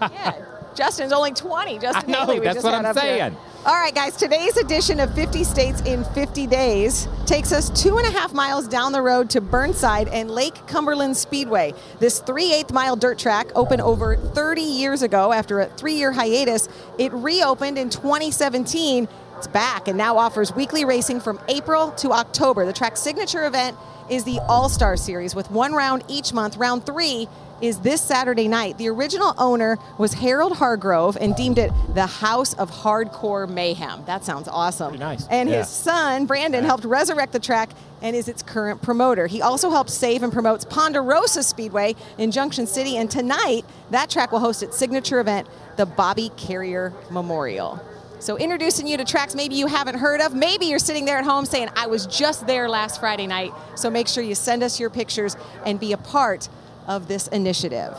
[0.00, 0.32] Yeah.
[0.74, 1.78] Justin's only 20.
[1.80, 3.32] Justin I know, Haley, we that's just what I'm up here.
[3.66, 4.14] All right, guys.
[4.14, 8.68] Today's edition of 50 States in 50 Days takes us two and a half miles
[8.68, 11.74] down the road to Burnside and Lake Cumberland Speedway.
[11.98, 16.68] This 3 8 mile dirt track opened over 30 years ago after a three-year hiatus.
[16.96, 19.08] It reopened in 2017.
[19.36, 22.66] It's back and now offers weekly racing from April to October.
[22.66, 23.76] The track's signature event
[24.08, 26.56] is the All Star Series with one round each month.
[26.56, 27.26] Round three
[27.60, 28.78] is this Saturday night.
[28.78, 34.04] The original owner was Harold Hargrove and deemed it the House of Hardcore Mayhem.
[34.06, 34.90] That sounds awesome.
[34.90, 35.26] Pretty nice.
[35.28, 35.58] And Yeah.
[35.58, 37.70] his son, Brandon, helped resurrect the track
[38.02, 39.26] and is its current promoter.
[39.26, 42.96] He also helps save and promotes Ponderosa Speedway in Junction City.
[42.98, 47.80] And tonight, that track will host its signature event, the Bobby Carrier Memorial.
[48.18, 50.34] So, introducing you to tracks maybe you haven't heard of.
[50.34, 53.52] Maybe you're sitting there at home saying, I was just there last Friday night.
[53.74, 56.48] So, make sure you send us your pictures and be a part
[56.86, 57.94] of this initiative.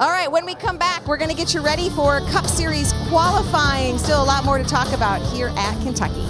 [0.00, 2.94] All right, when we come back, we're going to get you ready for Cup Series
[3.08, 3.98] qualifying.
[3.98, 6.24] Still a lot more to talk about here at Kentucky.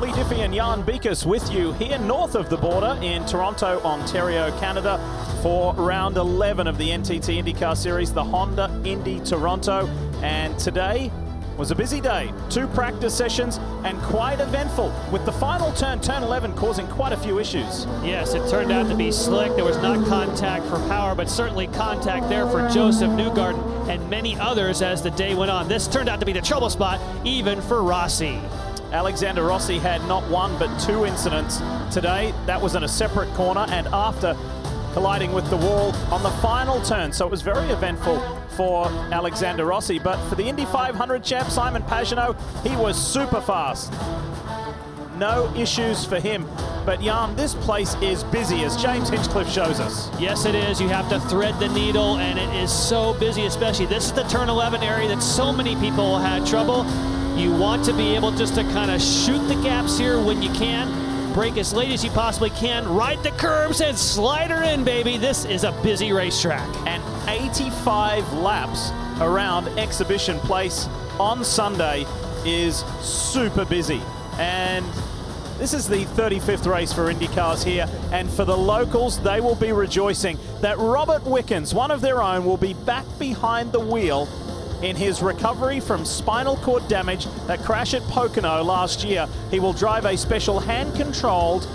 [0.00, 4.56] Leigh Diffey and Jon Beekhuis with you here north of the border in Toronto, Ontario,
[4.58, 4.98] Canada
[5.42, 9.86] for round 11 of the NTT IndyCar Series, the Honda Indy Toronto.
[10.22, 11.12] And today
[11.58, 12.32] was a busy day.
[12.48, 17.16] Two practice sessions and quite eventful with the final turn, turn 11, causing quite a
[17.16, 17.84] few issues.
[18.04, 19.54] Yes, it turned out to be slick.
[19.56, 24.36] There was not contact for power, but certainly contact there for Josef Newgarden and many
[24.38, 25.66] others as the day went on.
[25.68, 28.40] This turned out to be the trouble spot, even for Rossi.
[28.92, 31.60] Alexander Rossi had not one but two incidents
[31.92, 32.32] today.
[32.46, 34.36] That was in a separate corner and after
[34.92, 37.12] colliding with the wall on the final turn.
[37.12, 40.00] So it was very eventful for Alexander Rossi.
[40.00, 43.92] But for the Indy 500 champ, Simon Pagenaud, he was super fast.
[45.16, 46.44] No issues for him.
[46.84, 50.10] But Jan, this place is busy, as James Hinchcliffe shows us.
[50.18, 50.80] Yes, it is.
[50.80, 54.24] You have to thread the needle, and it is so busy, especially this is the
[54.24, 56.84] turn 11 area that so many people had trouble.
[57.36, 60.50] You want to be able just to kind of shoot the gaps here when you
[60.50, 60.88] can,
[61.38, 65.16] break as late as you possibly can, ride the curbs, and slide her in, baby.
[65.16, 66.68] This is a busy racetrack.
[66.84, 70.88] And 85 laps around Exhibition Place
[71.20, 72.06] on Sunday
[72.44, 74.02] is super busy.
[74.36, 74.84] And
[75.58, 79.72] This is the 35th race for IndyCars here, and for the locals, they will be
[79.72, 84.26] rejoicing that Robert Wickens, one of their own, will be back behind the wheel
[84.82, 89.26] in his recovery from spinal cord damage that crash at Pocono last year.
[89.50, 91.66] He will drive a special hand-controlled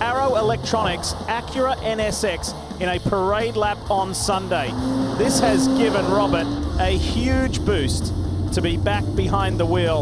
[0.00, 4.70] Arrow Electronics Acura NSX in a parade lap on Sunday.
[5.18, 6.46] This has given Robert
[6.80, 8.12] a huge boost
[8.54, 10.00] to be back behind the wheel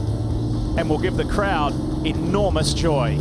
[0.78, 1.74] and will give the crowd
[2.06, 3.18] enormous joy.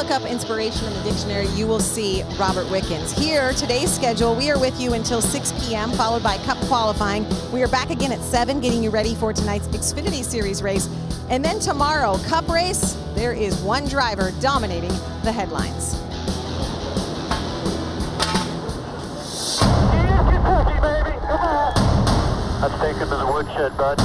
[0.00, 3.12] Look up inspiration in the dictionary, you will see Robert Wickens.
[3.12, 7.26] Here, today's schedule, we are with you until 6 p.m., followed by Cup qualifying.
[7.52, 10.88] We are back again at 7, getting you ready for tonight's Xfinity Series race.
[11.28, 14.88] And then tomorrow, Cup race, there is one driver dominating
[15.22, 15.92] the headlines.
[22.62, 24.00] Let's take him to the woodshed, bud.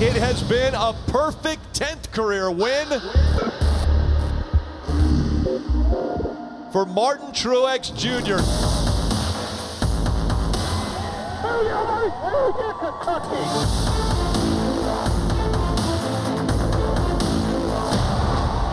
[0.00, 2.88] It has been a perfect 10th career win
[6.76, 8.36] for Martin Truex Jr.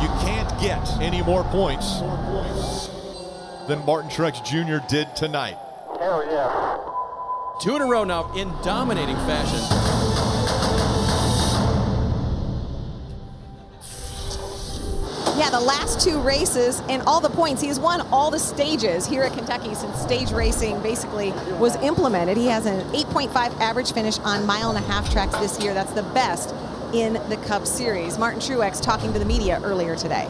[0.01, 1.99] You can't get any more points
[3.69, 4.85] than Martin Truex Jr.
[4.89, 5.57] did tonight.
[5.97, 6.79] Hell yeah.
[7.61, 9.92] Two in a row now in dominating fashion.
[15.43, 17.61] Yeah, the last two races and all the points.
[17.61, 22.37] He has won all the stages here at Kentucky since stage racing basically was implemented.
[22.37, 25.73] He has an 8.5 average finish on mile and a half tracks this year.
[25.73, 26.55] That's the best
[26.93, 28.17] in the Cup Series.
[28.17, 30.29] Martin Truex talking to the media earlier today.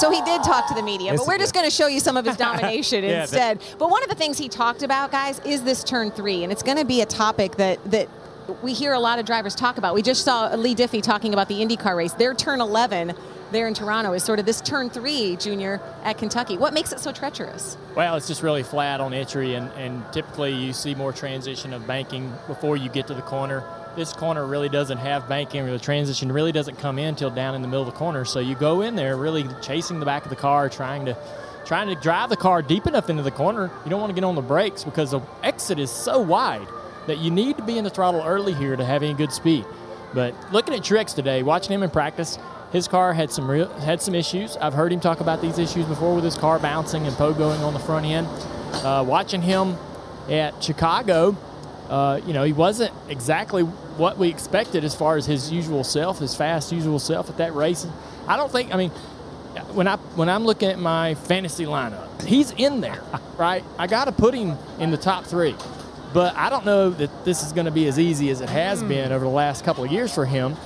[0.00, 2.00] So he did talk to the media, Yes, but we're just going to show you
[2.00, 3.78] some of his domination Yeah, that- instead.
[3.78, 6.62] But one of the things he talked about, guys, is this turn three, and it's
[6.62, 8.08] going to be a topic that that
[8.62, 9.94] we hear a lot of drivers talk about.
[9.94, 12.12] We just saw Leigh Diffey talking about the IndyCar race.
[12.14, 13.12] Their turn 11
[13.52, 16.56] there in Toronto is sort of this turn three, Junior, at Kentucky.
[16.56, 17.76] What makes it so treacherous?
[17.94, 21.86] Well, it's just really flat on entry, and, and typically you see more transition of
[21.86, 23.62] banking before you get to the corner.
[23.96, 27.54] This corner really doesn't have banking, or the transition really doesn't come in till down
[27.54, 28.24] in the middle of the corner.
[28.24, 31.16] So you go in there really chasing the back of the car, trying to
[31.64, 33.70] trying to drive the car deep enough into the corner.
[33.84, 36.66] You don't want to get on the brakes because the exit is so wide
[37.06, 39.64] that you need to be in the throttle early here to have any good speed.
[40.14, 42.38] But looking at Truex today, watching him in practice,
[42.72, 44.56] his car had some real, had some issues.
[44.56, 47.72] I've heard him talk about these issues before with his car bouncing and pogoing on
[47.72, 48.26] the front end.
[48.84, 49.76] Uh, watching him
[50.28, 51.36] at Chicago,
[51.90, 56.20] uh, you know, he wasn't exactly what we expected as far as his usual self,
[56.20, 57.84] his fast usual self at that race.
[58.28, 58.72] I don't think.
[58.72, 58.90] I mean,
[59.74, 63.02] when I when I'm looking at my fantasy lineup, he's in there,
[63.36, 63.64] right?
[63.76, 65.56] I got to put him in the top three,
[66.14, 68.84] but I don't know that this is going to be as easy as it has
[68.84, 70.56] been over the last couple of years for him.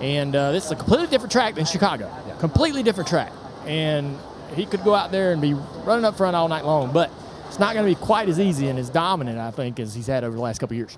[0.00, 3.30] And uh, this is a completely different track than Chicago, completely different track,
[3.66, 4.18] and
[4.56, 7.08] he could go out there and be running up front all night long, but
[7.52, 10.06] it's not going to be quite as easy and as dominant, I think, as he's
[10.06, 10.96] had over the last couple of years.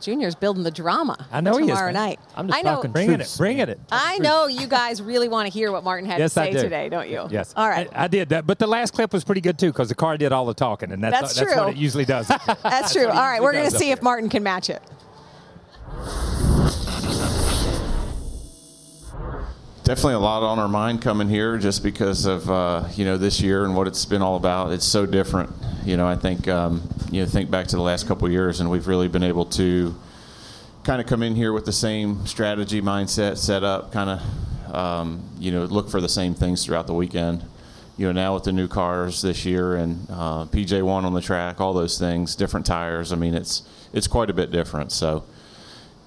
[0.00, 1.26] Junior's building the drama.
[1.30, 2.18] I know he is, tomorrow night.
[2.34, 2.76] I'm just I know.
[2.76, 3.34] talking Bringing truths.
[3.34, 3.78] it, bringing it.
[3.92, 6.62] I know you guys really want to hear what Martin had Yes, to say do.
[6.62, 7.28] today, don't you?
[7.30, 7.52] Yes.
[7.54, 7.86] All right.
[7.94, 10.16] I, I did that, but the last clip was pretty good too because the car
[10.16, 11.62] did all the talking, and that's That's that's true.
[11.64, 12.28] what it usually does.
[12.28, 13.08] That's true.
[13.08, 14.82] what All he right, usually we're going to up see if Martin can match it.
[19.90, 23.40] Definitely a lot on our mind coming here just because of uh, you know this
[23.40, 24.70] year and what it's been all about.
[24.70, 25.50] It's so different.
[25.84, 28.70] You know, I think um, you know think back to the last couple years, and
[28.70, 29.92] we've really been able to
[30.84, 35.28] kind of come in here with the same strategy, mindset, set up, kind of um,
[35.40, 37.42] you know look for the same things throughout the weekend.
[37.96, 41.60] You know, now with the new cars this year and uh, PJ1 on the track,
[41.60, 43.12] all those things, different tires.
[43.12, 44.92] I mean, it's it's quite a bit different.
[44.92, 45.24] So.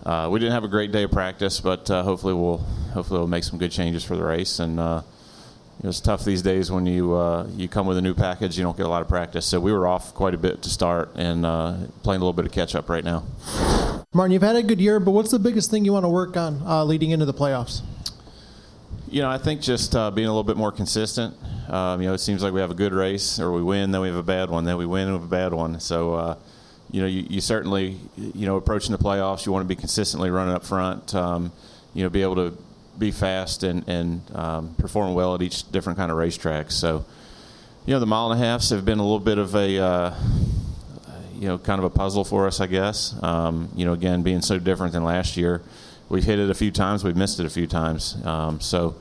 [0.06, 2.58] Uh, we didn't have a great day of practice, but uh, hopefully we'll
[2.94, 4.60] hopefully we'll make some good changes for the race.
[4.60, 5.02] And uh,
[5.78, 8.58] you know, it's tough these days when you uh, you come with a new package,
[8.58, 9.46] you don't get a lot of practice.
[9.46, 12.46] So we were off quite a bit to start, and uh, playing a little bit
[12.46, 13.24] of catch up right now.
[14.13, 16.38] Martin, you've had a good year, but what's the biggest thing you want to work
[16.38, 17.82] on uh, leading into the playoffs?
[19.10, 21.36] You know, I think just uh, being a little bit more consistent.
[21.70, 24.02] Um, you know, it seems like we have a good race, or we win, then
[24.02, 25.80] we have a bad one, then we win, and we have a bad one.
[25.80, 26.36] So, uh,
[26.94, 30.30] you know, you, you certainly, you know, approaching the playoffs, you want to be consistently
[30.30, 31.16] running up front.
[31.16, 31.52] Um,
[31.96, 32.58] you know, be able to
[33.00, 36.70] be fast and and um, perform well at each different kind of racetrack.
[36.70, 37.04] So,
[37.88, 40.16] you know, the mile and a halfs have been a little bit of a, uh,
[41.34, 43.16] you know, kind of a puzzle for us, I guess.
[43.24, 45.64] Um, you know, again, being so different than last year,
[46.10, 48.24] we've hit it a few times, we've missed it a few times.
[48.24, 48.96] Um, so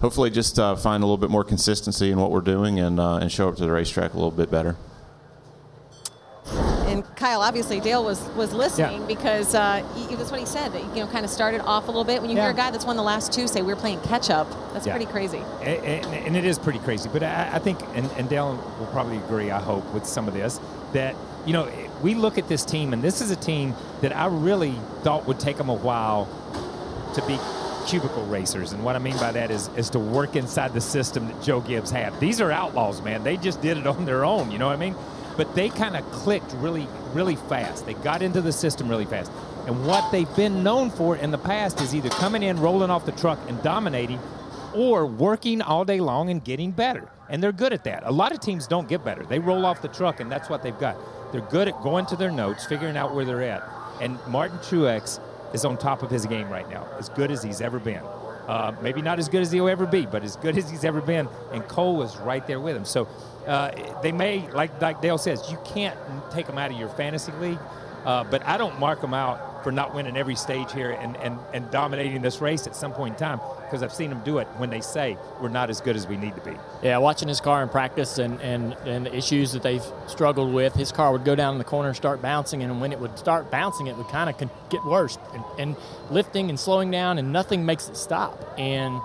[0.00, 3.18] hopefully, just uh, find a little bit more consistency in what we're doing and uh,
[3.18, 4.76] and show up to the racetrack a little bit better.
[7.04, 9.06] And Kyle, obviously, Dale was was listening Yeah.
[9.06, 10.72] because uh, he, that's what he said.
[10.72, 12.20] That, you know, kind of started off a little bit.
[12.20, 14.48] When you hear a guy that's won the last two say we're playing catch up,
[14.72, 14.96] that's Yeah.
[14.96, 15.42] pretty crazy.
[15.62, 17.08] And, and- and it is pretty crazy.
[17.12, 20.34] But I, I think, and, and Dale will probably agree, I hope, with some of
[20.34, 20.60] this,
[20.92, 21.68] that, you know,
[22.02, 25.40] we look at this team, and this is a team that I really thought would
[25.40, 26.28] take them a while
[27.14, 27.38] to be
[27.86, 28.72] cubicle racers.
[28.72, 31.60] And what I mean by that is, is to work inside the system that Joe
[31.60, 32.18] Gibbs had.
[32.20, 33.24] These are outlaws, man.
[33.24, 34.94] They just did it on their own, you know what I mean?
[35.40, 37.86] But they kind of clicked really, really fast.
[37.86, 39.32] They got into the system really fast.
[39.66, 43.06] And what they've been known for in the past is either coming in, rolling off
[43.06, 44.20] the truck, and dominating,
[44.74, 47.08] or working all day long and getting better.
[47.30, 48.02] And they're good at that.
[48.04, 49.24] A lot of teams don't get better.
[49.24, 50.98] They roll off the truck, and that's what they've got.
[51.32, 53.62] They're good at going to their notes, figuring out where they're at.
[54.02, 55.20] And Martin Truex
[55.54, 58.02] is on top of his game right now, as good as he's ever been.
[58.46, 61.00] Uh, maybe not as good as he'll ever be, but as good as he's ever
[61.00, 61.28] been.
[61.52, 62.84] And Cole was right there with him.
[62.84, 63.06] So
[63.50, 65.98] uh, they may, like, like Dale says, you can't
[66.30, 67.58] take them out of your fantasy league.
[68.04, 71.38] Uh, but I don't mark them out for not winning every stage here and, and,
[71.52, 74.46] and dominating this race at some point in time because I've seen them do it
[74.56, 76.52] when they say we're not as good as we need to be.
[76.82, 80.74] Yeah, watching his car in practice and, and, and the issues that they've struggled with,
[80.74, 83.18] his car would go down in the corner and start bouncing, and when it would
[83.18, 85.76] start bouncing, it would kind of get worse and, and
[86.10, 88.54] lifting and slowing down, and nothing makes it stop.
[88.58, 88.98] And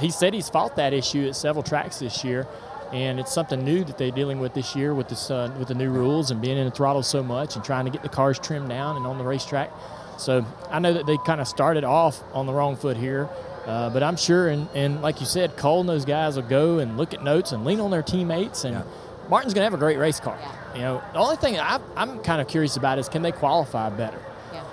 [0.00, 2.46] he said he's fought that issue at several tracks this year,
[2.92, 5.74] and it's something new that they're dealing with this year with this uh, with the
[5.74, 8.38] new rules and being in the throttle so much and trying to get the cars
[8.38, 9.70] trimmed down and on the racetrack.
[10.18, 13.28] So I know that they kind of started off on the wrong foot here.
[13.66, 16.78] Uh, but I'm sure, and, and like you said, Cole and those guys will go
[16.78, 18.64] and look at notes and lean on their teammates.
[18.64, 18.82] And
[19.28, 20.38] Martin's going to have a great race car.
[20.74, 23.90] You know, the only thing I, I'm kind of curious about is can they qualify
[23.90, 24.20] better?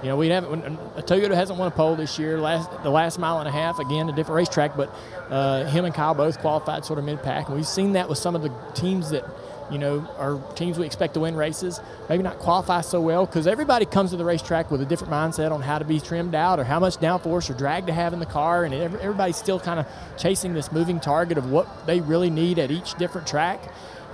[0.03, 0.65] You know, we haven't.
[0.65, 2.39] uh, Toyota hasn't won a pole this year.
[2.39, 4.93] Last the last mile and a half, again, a different racetrack, but
[5.29, 8.17] uh, him and Kyle both qualified sort of mid pack, and we've seen that with
[8.17, 9.25] some of the teams that
[9.71, 11.79] you know are teams we expect to win races,
[12.09, 15.51] maybe not qualify so well because everybody comes to the racetrack with a different mindset
[15.51, 18.19] on how to be trimmed out or how much downforce or drag to have in
[18.19, 21.99] the car, and every- everybody's still kind of chasing this moving target of what they
[22.01, 23.61] really need at each different track.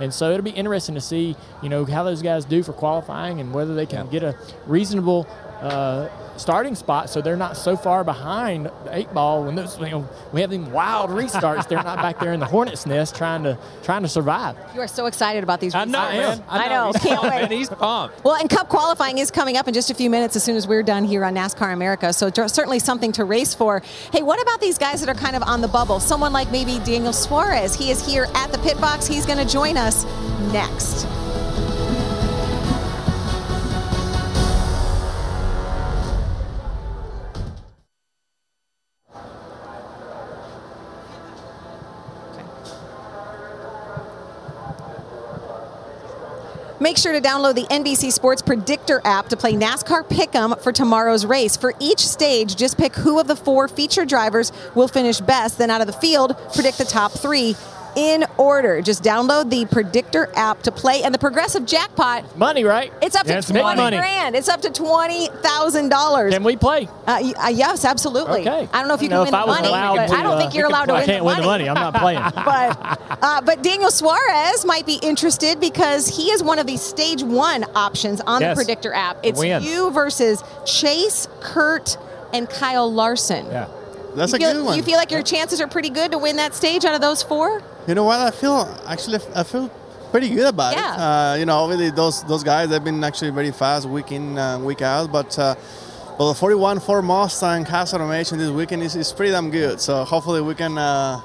[0.00, 3.40] And so it'll be interesting to see, you know, how those guys do for qualifying
[3.40, 4.34] and whether they can get a
[4.66, 5.28] reasonable
[5.62, 9.90] uh, starting spot so they're not so far behind the eight ball when those, you
[9.90, 11.68] know, we have them wild restarts.
[11.68, 14.56] they're not back there in the hornet's nest trying to trying to survive.
[14.74, 15.74] You are so excited about these.
[15.74, 16.38] I know, results.
[16.38, 16.46] man.
[16.48, 16.92] I know.
[16.92, 17.30] He's Can't wait.
[17.42, 17.50] man.
[17.50, 18.24] He's pumped.
[18.24, 20.66] Well, and Cup qualifying is coming up in just a few minutes as soon as
[20.66, 22.12] we're done here on NASCAR America.
[22.12, 23.82] So certainly something to race for.
[24.12, 26.00] Hey, what about these guys that are kind of on the bubble?
[26.00, 27.74] Someone like maybe Daniel Suarez.
[27.74, 29.06] He is here at the pit box.
[29.06, 30.04] He's going to join us
[30.52, 31.06] next.
[46.82, 51.24] Make sure to download the NBC Sports Predictor app to play NASCAR Pick'em for tomorrow's
[51.24, 51.56] race.
[51.56, 55.58] For each stage, just pick who of the four featured drivers will finish best.
[55.58, 57.54] Then out of the field, predict the top three
[57.96, 58.80] in order.
[58.82, 62.36] Just download the Predictor app to play, and the progressive jackpot.
[62.38, 62.92] Money, right?
[63.02, 63.96] It's up Yeah, to it's twenty money.
[63.96, 64.34] grand.
[64.36, 66.32] It's up to twenty thousand dollars.
[66.32, 66.88] Can we play?
[67.06, 68.40] Uh, uh, yes, absolutely.
[68.40, 68.68] Okay.
[68.72, 70.66] I don't know if you can win the money, to, I don't uh, think you're
[70.66, 71.02] allowed to win.
[71.02, 71.64] I can't the win money.
[71.64, 71.68] the money.
[71.68, 72.22] I'm not playing.
[72.34, 77.22] but uh, but Daniel Suarez might be interested because he is one of the stage
[77.22, 78.56] one options on Yes.
[78.56, 79.18] the Predictor app.
[79.22, 79.62] It's Win.
[79.62, 81.96] you versus Chase, Kurt,
[82.32, 83.46] and Kyle Larson.
[83.46, 83.68] Yeah.
[84.14, 84.76] That's you a feel, good one.
[84.76, 87.22] You feel like your chances are pretty good to win that stage out of those
[87.22, 87.62] four?
[87.86, 88.20] You know what?
[88.20, 89.68] I feel actually I feel
[90.10, 90.94] pretty good about Yeah.
[90.94, 90.98] it.
[90.98, 94.58] Uh, you know, obviously those those guys they've been actually very fast week in uh,
[94.58, 95.38] week out, but.
[95.38, 95.54] Uh,
[96.18, 99.80] well, the 41 Ford Mustang Haas Automation this weekend is, is pretty damn good.
[99.80, 101.20] So hopefully we can, uh,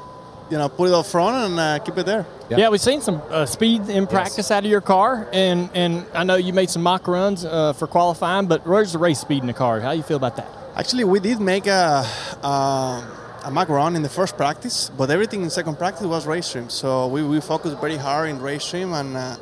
[0.49, 2.25] you know, put it up front and uh, keep it there.
[2.49, 6.05] Yeah, yeah we've seen some uh, speed in practice out of your car, and, and
[6.13, 9.41] I know you made some mock runs uh, for qualifying, but where's the race speed
[9.41, 9.81] in the car?
[9.81, 10.47] How do you feel about that?
[10.77, 12.05] Actually, we did make a,
[12.43, 13.03] uh,
[13.45, 16.55] a mock run in the first practice, but everything in second practice was race.
[16.67, 19.37] So we, we focused very hard in race and uh,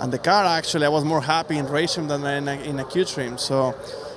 [0.00, 2.84] and the car actually I was more happy in race than in a, in a
[2.84, 3.38] Q stream.
[3.38, 3.76] So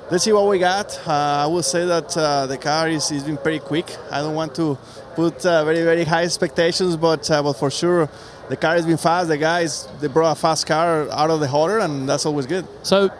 [0.10, 1.00] let's see what we got.
[1.08, 3.96] Uh, I will say that uh, the car is, is been pretty quick.
[4.10, 4.76] I don't want to
[5.14, 8.10] put uh, very very high expectations, but uh, but for sure.
[8.50, 9.28] The car has been fast.
[9.28, 12.66] The guys they brought a fast car out of the hauler, and that's always good.
[12.82, 13.12] So,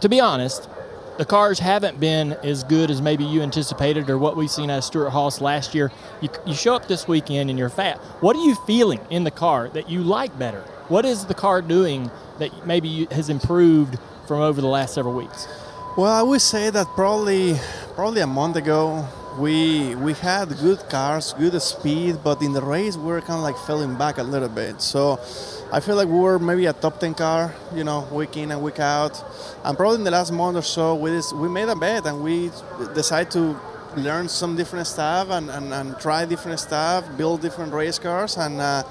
[0.00, 0.68] to be honest,
[1.18, 4.78] the cars haven't been as good as maybe you anticipated or what we've seen out
[4.78, 5.90] of Stewart-Haas last year.
[6.20, 7.98] You, you show up this weekend and you're fat.
[8.20, 10.60] What are you feeling in the car that you like better?
[10.88, 15.48] What is the car doing that maybe has improved from over the last several weeks?
[15.96, 17.56] Well, I would say that probably
[17.94, 19.08] probably a month ago
[19.38, 23.42] we we had good cars, good speed, but in the race we were kind of
[23.42, 24.82] like falling back a little bit.
[24.82, 25.18] So
[25.72, 28.62] I feel like we were maybe a top 10 car, you know, week in and
[28.62, 29.22] week out.
[29.64, 32.22] And probably in the last month or so, we just, we made a bet and
[32.22, 32.52] we
[32.94, 33.58] decided to
[33.96, 38.60] learn some different stuff and, and, and try different stuff, build different race cars, and.
[38.60, 38.82] Uh,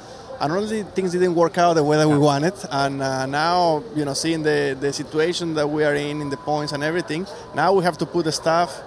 [0.41, 2.53] and really things didn't work out the way that we wanted.
[2.69, 6.35] And uh, now, you know, seeing the, the situation that we are in, in the
[6.35, 8.81] points and everything, now we have to put the stuff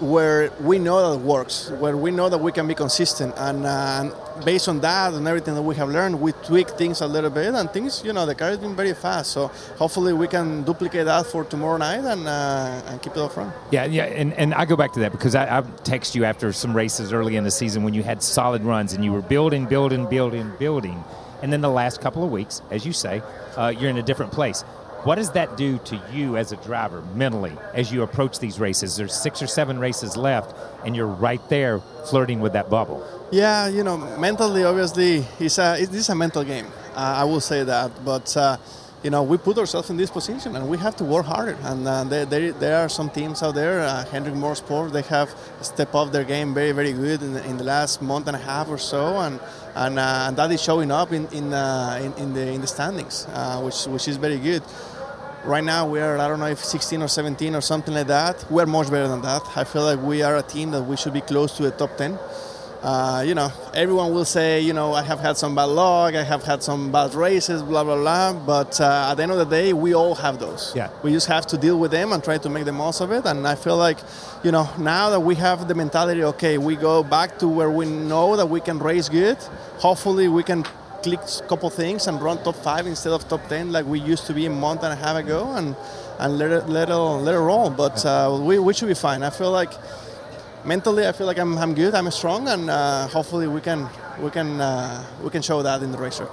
[0.00, 3.34] where we know that works, where we know that we can be consistent.
[3.36, 4.10] And, uh,
[4.44, 7.54] based on that and everything that we have learned, we tweak things a little bit.
[7.54, 9.32] And things, you know, the car has been very fast.
[9.32, 13.32] So hopefully we can duplicate that for tomorrow night and, uh, and keep it up
[13.32, 13.52] front.
[13.70, 16.52] Yeah, yeah, and, and I go back to that because I, I text you after
[16.52, 19.64] some races early in the season when you had solid runs and you were building,
[19.66, 21.02] building, building, building,
[21.42, 23.22] and then the last couple of weeks, as you say,
[23.56, 24.64] uh, you're in a different place.
[25.06, 28.96] What does that do to you as a driver mentally as you approach these races?
[28.96, 30.52] There's six or seven races left,
[30.84, 31.78] and you're right there
[32.10, 33.06] flirting with that bubble.
[33.30, 36.66] Yeah, you know, mentally, obviously, it's a, it is a mental game.
[36.96, 38.04] Uh, I will say that.
[38.04, 38.56] But, uh,
[39.04, 41.56] you know, we put ourselves in this position and we have to work harder.
[41.62, 45.32] And uh, there, there, there are some teams out there, uh, Hendrick Motorsport, they have
[45.60, 48.68] stepped up their game very, very good in, in the last month and a half
[48.68, 49.18] or so.
[49.18, 49.38] And,
[49.76, 52.66] and, uh, and that is showing up in, in, uh, in, in, the, in the
[52.66, 54.64] standings, uh, which, which is very good.
[55.46, 58.50] Right now we are I don't know if 16 or 17 or something like that.
[58.50, 59.42] We're much better than that.
[59.54, 61.96] I feel like we are a team that we should be close to the top
[61.96, 62.18] 10.
[62.82, 66.24] Uh, you know, everyone will say, you know, I have had some bad luck, I
[66.24, 68.32] have had some bad races, blah blah blah.
[68.32, 70.72] But uh, at the end of the day, we all have those.
[70.74, 70.90] Yeah.
[71.04, 73.24] We just have to deal with them and try to make the most of it.
[73.24, 73.98] And I feel like,
[74.42, 77.86] you know, now that we have the mentality, okay, we go back to where we
[77.86, 79.38] know that we can race good.
[79.78, 80.64] Hopefully, we can
[81.06, 84.26] click a couple things and run top five instead of top ten like we used
[84.26, 85.76] to be a month and a half ago, and
[86.18, 86.94] and let it let it
[87.26, 87.70] let it roll.
[87.70, 89.22] But uh, we we should be fine.
[89.22, 89.72] I feel like
[90.64, 91.94] mentally, I feel like I'm, I'm good.
[91.94, 93.88] I'm strong, and uh, hopefully we can
[94.20, 96.30] we can uh, we can show that in the racetrack.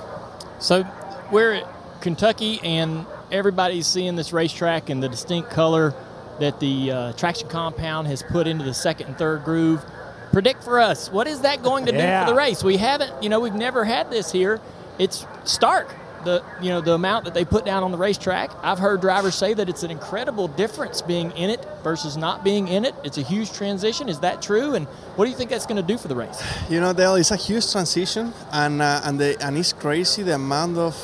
[0.60, 0.84] So
[1.32, 1.68] we're at
[2.02, 5.94] Kentucky, and everybody's seeing this racetrack and the distinct color
[6.40, 9.86] that the uh, traction compound has put into the second and third groove.
[10.34, 12.22] Predict for us, what is that going to Yeah.
[12.22, 12.64] do for the race?
[12.64, 14.60] We haven't, you know, we've never had this here.
[14.98, 15.94] It's stark.
[16.26, 18.50] The you know the amount that they put down on the racetrack.
[18.64, 22.70] I've heard drivers say that it's an incredible difference being in it versus not being
[22.70, 22.96] in it.
[23.04, 24.08] It's a huge transition.
[24.08, 24.74] Is that true?
[24.74, 26.42] And what do you think that's going to do for the race?
[26.70, 30.36] You know, Dale, it's a huge transition, and uh, and the and it's crazy the
[30.36, 30.96] amount of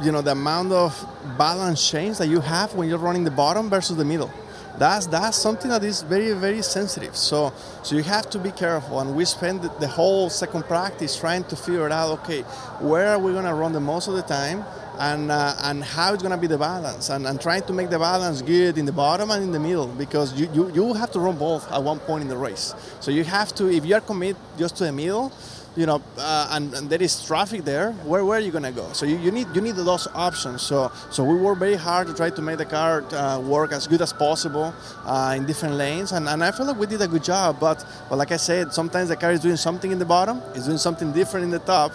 [0.00, 0.94] you know the amount of
[1.36, 4.30] balance change that you have when you're running the bottom versus the middle.
[4.78, 7.16] That's that's something that is very very sensitive.
[7.16, 7.52] So
[7.82, 9.00] so you have to be careful.
[9.00, 12.42] And we spend the, whole second practice trying to figure out okay
[12.80, 14.64] where are we going to run the most of the time.
[14.98, 17.90] And, uh, and how it's going to be the balance and, and trying to make
[17.90, 21.10] the balance good in the bottom and in the middle because you, you, you have
[21.10, 23.94] to run both at one point in the race so you have to if you
[23.94, 25.30] are committed just to the middle
[25.76, 27.92] you know, uh, and, and there is traffic there.
[28.04, 28.92] Where, where are you gonna go?
[28.92, 30.62] So you, you need you need those options.
[30.62, 33.86] So so we work very hard to try to make the car uh, work as
[33.86, 34.74] good as possible
[35.04, 37.60] uh, in different lanes, and, and I feel like we did a good job.
[37.60, 40.66] But but like I said, sometimes the car is doing something in the bottom, it's
[40.66, 41.92] doing something different in the top.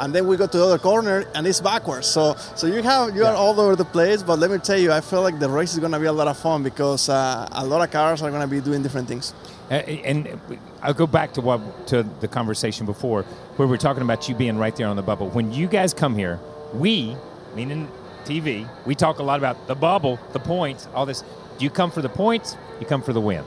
[0.00, 2.06] And then we go to the other corner and it's backwards.
[2.06, 4.22] So so you have you are all over the place.
[4.22, 6.28] But let me tell you, I feel like the race is gonna be a lot
[6.28, 9.34] of fun because uh, a lot of cars are gonna be doing different things.
[9.70, 10.40] And
[10.82, 13.22] I'll go back to what to the conversation before,
[13.56, 15.28] where we're talking about you being right there on the bubble.
[15.28, 16.40] When you guys come here,
[16.72, 17.16] we,
[17.54, 17.88] meaning
[18.24, 21.22] TV, we talk a lot about the bubble, the points, all this.
[21.58, 22.56] Do you come for the points?
[22.80, 23.44] You come for the win.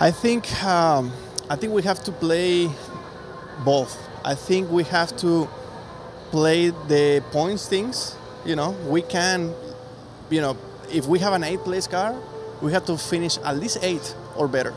[0.00, 1.12] I think um,
[1.48, 2.68] I think we have to play
[3.64, 3.96] both.
[4.24, 5.48] I think we have to
[6.30, 8.16] play the points things.
[8.44, 9.54] You know, we can,
[10.30, 10.56] you know,
[10.90, 12.14] if we have an eight place car,
[12.60, 14.74] we have to finish at least eight or better.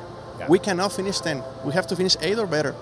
[0.48, 1.44] We cannot finish ten.
[1.66, 2.76] We have to finish eight or better.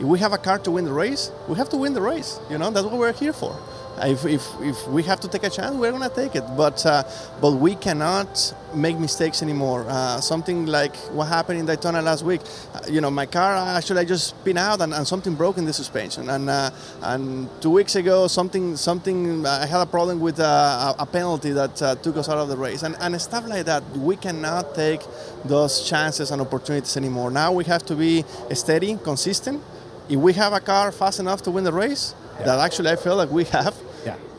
[0.00, 2.40] If we have a car to win the race, we have to win the race.
[2.50, 3.56] You know, that's what we're here for.
[3.98, 6.44] If, if, if we have to take a chance, we're going to take it.
[6.56, 7.04] But uh,
[7.40, 9.86] but we cannot make mistakes anymore.
[9.88, 12.40] Uh, something like what happened in Daytona last week.
[12.74, 15.64] Uh, you know, my car actually I just spin out and, and something broke in
[15.64, 16.28] the suspension.
[16.28, 16.70] And uh,
[17.02, 21.52] and two weeks ago, something something I had a problem with uh, a, a penalty
[21.52, 22.82] that uh, took us out of the race.
[22.82, 23.82] And and stuff like that.
[23.96, 25.00] We cannot take
[25.44, 27.30] those chances and opportunities anymore.
[27.30, 29.62] Now we have to be steady, consistent.
[30.08, 33.16] If we have a car fast enough to win the race, that actually I feel
[33.16, 33.74] like we have.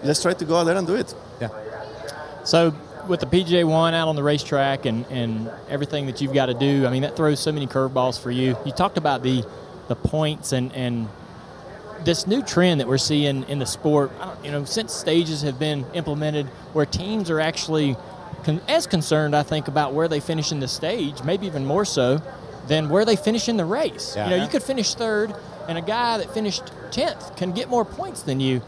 [0.05, 1.13] Let's try to go out there and do it.
[1.41, 1.49] Yeah.
[2.43, 2.73] So
[3.07, 6.53] with the PJ one out on the racetrack and, and everything that you've got to
[6.53, 8.57] do, I mean that throws so many curveballs for you.
[8.65, 9.43] You talked about the
[9.87, 11.07] the points and and
[12.03, 15.41] this new trend that we're seeing in the sport, I don't, you know, since stages
[15.41, 17.95] have been implemented, where teams are actually
[18.43, 21.83] con- as concerned, I think, about where they finish in the stage, maybe even more
[21.83, 22.21] so
[22.67, 24.13] than where they finish in the race.
[24.15, 24.25] Yeah.
[24.25, 25.33] You know, you could finish third,
[25.67, 28.61] and a guy that finished tenth can get more points than you.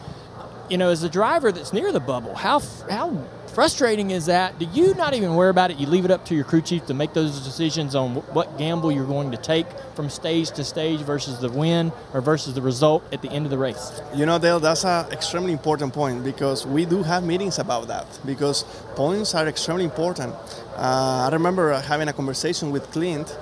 [0.70, 2.60] You know, as a driver that's near the bubble, how
[2.90, 3.26] how
[3.58, 4.60] frustrating is that?
[4.60, 5.78] Do you not even worry about it?
[5.80, 8.92] You leave it up to your crew chief to make those decisions on what gamble
[8.92, 9.66] you're going to take
[9.96, 13.50] from stage to stage versus the win or versus the result at the end of
[13.50, 14.02] the race.
[14.14, 18.06] You know, Dale, that's an extremely important point because we do have meetings about that
[18.26, 18.64] because
[18.96, 20.36] points are extremely important.
[20.76, 23.36] Uh, I remember having a conversation with Clint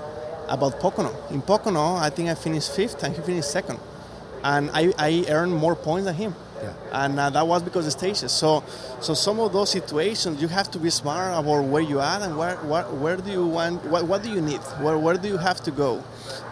[0.48, 1.12] about Pocono.
[1.32, 3.80] In Pocono, I think I finished fifth and he finished second.
[4.44, 6.36] And I, I earned more points than him.
[6.92, 8.32] And uh, that was because of stages.
[8.32, 8.64] So,
[9.02, 12.38] so some of those situations, you have to be smart about where you are and
[12.38, 15.38] where, where, where do you want, what, what do you need, where, where do you
[15.38, 16.04] have to go,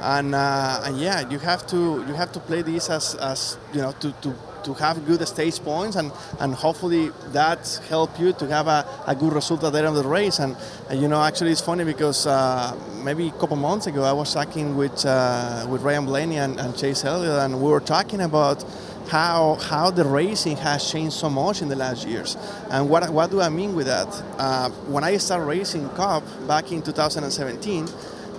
[0.02, 3.82] and, uh, and yeah, you have to you have to play this as, as you
[3.82, 8.48] know to, to, to have good stage points and, and hopefully that help you to
[8.48, 10.40] have a, a good result at the end of the race.
[10.40, 10.56] And,
[10.90, 14.34] and you know, actually, it's funny because uh, maybe a couple months ago I was
[14.34, 18.64] talking with uh, with Ryan Blaney and, and Chase Elliott, and we were talking about
[19.10, 22.38] how how the racing has changed so much in the last years.
[22.70, 24.08] And what what do I mean with that?
[24.38, 27.88] Uh, when I started racing Cup back in 2017,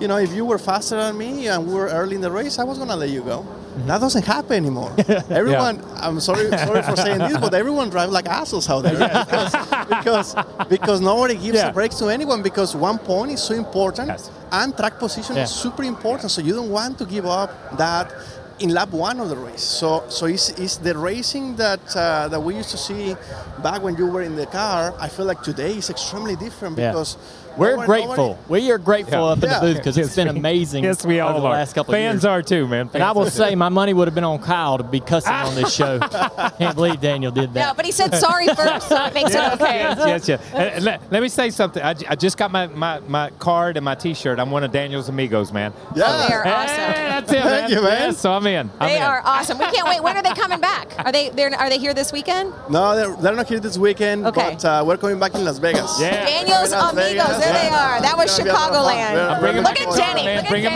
[0.00, 2.58] you know, if you were faster than me and we were early in the race,
[2.58, 3.46] I was gonna let you go.
[3.86, 4.94] That doesn't happen anymore.
[5.30, 9.52] Everyone, I'm sorry, sorry for saying this, but everyone drives like assholes out there because,
[9.88, 10.36] because
[10.68, 11.68] because nobody gives Yeah.
[11.70, 14.10] a break to anyone because one point is so important
[14.52, 15.42] and track position Yeah.
[15.42, 16.30] is super important.
[16.30, 18.12] So you don't want to give up that
[18.60, 19.62] in lap one of the race.
[19.64, 23.16] So so it's, it's the racing that uh, that we used to see
[23.62, 24.94] back when you were in the car.
[25.00, 26.90] I feel like today is extremely different Yeah.
[26.92, 27.16] because
[27.56, 28.38] We're nobody- grateful.
[28.48, 29.32] we are grateful Yeah.
[29.32, 29.58] up in Yeah.
[29.60, 30.84] the booth because it's been amazing.
[30.84, 31.52] Yes, we over all the are.
[31.52, 32.24] last couple of Fans years.
[32.24, 32.90] are too, man.
[32.94, 33.30] And I will are.
[33.30, 35.98] say my money would have been on Kyle to be cussing on this show.
[36.58, 37.68] Can't believe Daniel did that.
[37.68, 39.78] No, but he said sorry first, so it makes yes, it okay.
[39.78, 40.40] yes, yes, yes.
[40.74, 41.82] And let, let me say something.
[41.82, 44.38] I just got my, my, my card and my T-shirt.
[44.38, 45.72] I'm one of Daniel's amigos, man.
[45.90, 46.02] Oh, they
[46.34, 46.74] are awesome.
[46.76, 47.70] Hey, that's it, Thank man.
[47.70, 48.00] you, man.
[48.10, 48.70] Yes, so I'm in.
[48.80, 49.02] I'm They in.
[49.02, 49.58] are awesome.
[49.58, 50.02] We can't wait.
[50.02, 50.92] When are they coming back?
[51.04, 52.52] Are they they're, are they here this weekend?
[52.68, 54.50] No, they're, they're not here this weekend, Okay.
[54.54, 56.00] but uh, we're coming back in Las Vegas.
[56.00, 56.24] Yeah.
[56.26, 57.43] Daniel's Amigos.
[57.44, 58.00] Vegas, There they are.
[58.00, 58.84] That was It's gonna be a lot of fun.
[58.84, 59.14] Chicagoland.
[59.14, 60.24] We're- I'm bringing Look at Denny.
[60.24, 60.36] man.
[60.36, 60.72] Look at Bringing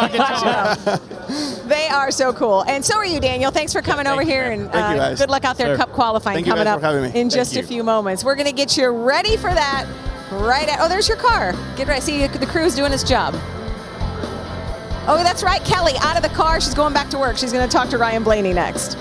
[1.29, 1.69] Denny.
[1.69, 2.63] They are so cool.
[2.63, 3.51] And so are you, Daniel.
[3.51, 4.45] Thanks for coming over here.
[4.51, 5.19] And Thank you, uh, guys.
[5.19, 7.21] good luck out there, Cup qualifying coming up for having me.
[7.21, 8.25] in just a few moments.
[8.25, 9.87] We're going to get you ready for that
[10.33, 10.79] right at.
[10.81, 11.55] Oh, there's your car.
[11.77, 12.01] Get ready.
[12.01, 13.35] See, the crew's doing its job.
[15.11, 15.63] Oh, that's right.
[15.65, 16.61] Kelly out of the car.
[16.61, 17.37] She's going back to work.
[17.39, 18.97] She's going to talk to Ryan Blaney next.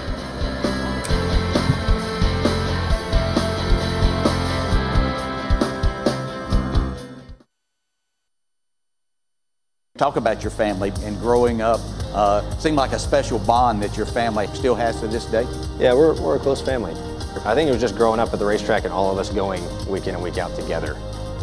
[9.97, 11.79] Talk about your family and growing up.
[12.13, 15.45] Uh, seemed like a special bond that your family still has to this day.
[15.79, 16.93] Yeah, we're, we're a close family.
[17.45, 19.63] I think it was just growing up at the racetrack and all of us going
[19.87, 20.95] week in and week out together.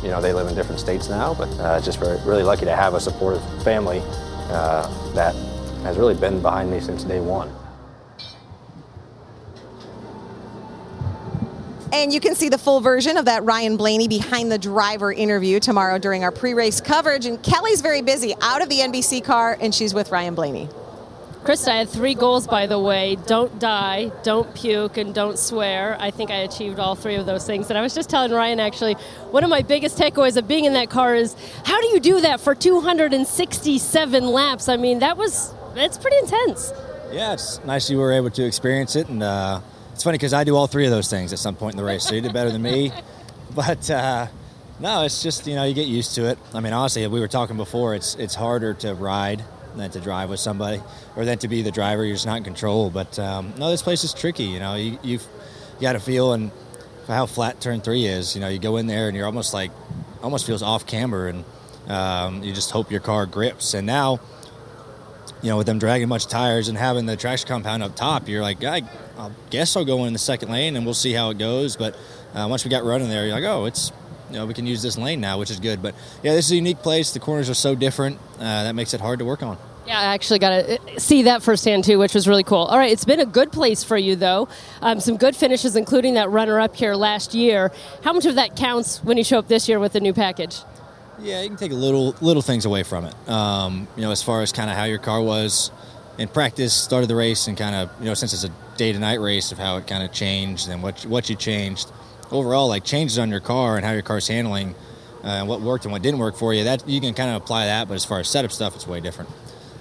[0.03, 2.77] You know, they live in different states now, but uh, just very, really lucky to
[2.77, 4.01] have a supportive family
[4.51, 5.35] uh, that
[5.83, 7.53] has really been behind me since day one.
[11.95, 15.61] And you can see the full version of that Ryan Blaney behind the driver interview
[15.61, 17.25] tomorrow during our pre race coverage.
[17.25, 20.69] And Kelly's very busy out of the NBC car, and she's with Ryan Blaney.
[21.45, 23.17] Krista, I had three goals, by the way.
[23.29, 25.97] Don't die, don't puke, and don't swear.
[26.01, 27.71] I think I achieved all three of those things.
[27.71, 28.95] And I was just telling Ryan, actually,
[29.31, 32.21] one of my biggest takeaways of being in that car is how do you do
[32.23, 34.69] that for 267 laps?
[34.69, 36.73] I mean, that was, that's pretty intense.
[37.13, 39.61] Yeah, it's nice you were able to experience it, and uh,
[39.95, 41.85] it's funny because I do all three of those things at some point in the
[41.85, 42.03] race.
[42.03, 42.91] So you did better than me,
[43.55, 44.27] but uh,
[44.81, 46.39] no, it's just you know you get used to it.
[46.53, 47.95] I mean, honestly, we were talking before.
[47.95, 49.45] It's it's harder to ride
[49.77, 50.83] than to drive with somebody,
[51.15, 52.05] or than to be the driver.
[52.05, 52.91] You're just not in control.
[52.91, 54.45] But um, no, this place is tricky.
[54.45, 55.27] You know, you you've
[55.81, 56.51] got to feel and
[57.07, 58.35] how flat turn three is.
[58.35, 59.71] You know, you go in there and you're almost like
[60.23, 61.45] almost feels off camber, and
[61.89, 63.75] um, you just hope your car grips.
[63.75, 64.19] And now
[65.45, 68.41] you know, with them dragging much tires and having the traction compound up top, you're
[68.41, 68.81] like, I,
[69.19, 71.77] I guess I'll go in the second lane and we'll see how it goes.
[71.77, 71.95] But
[72.35, 73.93] uh, once we got running there, you're like, oh, it's,
[74.31, 75.83] you know, we can use this lane now, which is good.
[75.83, 77.13] But yeah, this is a unique place.
[77.13, 78.19] The corners are so different.
[78.39, 79.59] Uh, that makes it hard to work on.
[79.87, 82.61] Yeah, I actually got to see that firsthand too, which was really cool.
[82.61, 84.49] All right, it's been a good place for you though.
[84.81, 87.71] Um, some good finishes, including that runner-up here last year.
[88.03, 90.63] How much of that counts when you show up this year with the new package?
[91.21, 93.29] Yeah, you can take little little things away from it.
[93.29, 95.71] Um, you know, as far as kind of how your car was
[96.19, 98.99] in practice, started the race, and kind of you know since it's a day to
[98.99, 101.91] night race of how it kind of changed and what what you changed
[102.31, 104.75] overall, like changes on your car and how your car's handling,
[105.23, 106.65] uh, and what worked and what didn't work for you.
[106.65, 109.01] That you can kind of apply that, but as far as setup stuff, it's way
[109.01, 109.31] different.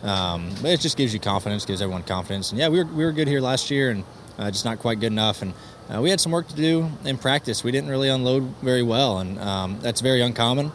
[0.04, 2.52] Um, but it just gives you confidence, gives everyone confidence.
[2.52, 4.04] And yeah, we were, we were good here last year and
[4.38, 5.42] uh, just not quite good enough.
[5.42, 5.54] And
[5.90, 7.64] uh, we had some work to do in practice.
[7.64, 10.74] We didn't really unload very well, and um, that's very uncommon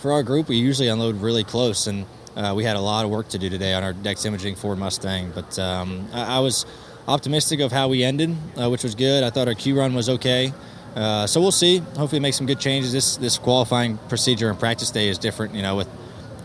[0.00, 0.48] for our group.
[0.48, 3.48] We usually unload really close, and uh, we had a lot of work to do
[3.48, 5.30] today on our Dex Imaging Ford Mustang.
[5.34, 6.66] But um, I, I, was
[7.06, 9.22] optimistic of how we ended, uh, which was good.
[9.22, 10.52] I thought our Q run was okay.
[10.96, 11.78] Uh, so we'll see.
[11.96, 12.92] Hopefully, make some good changes.
[12.92, 15.54] This this qualifying procedure and practice day is different.
[15.54, 15.88] You know, with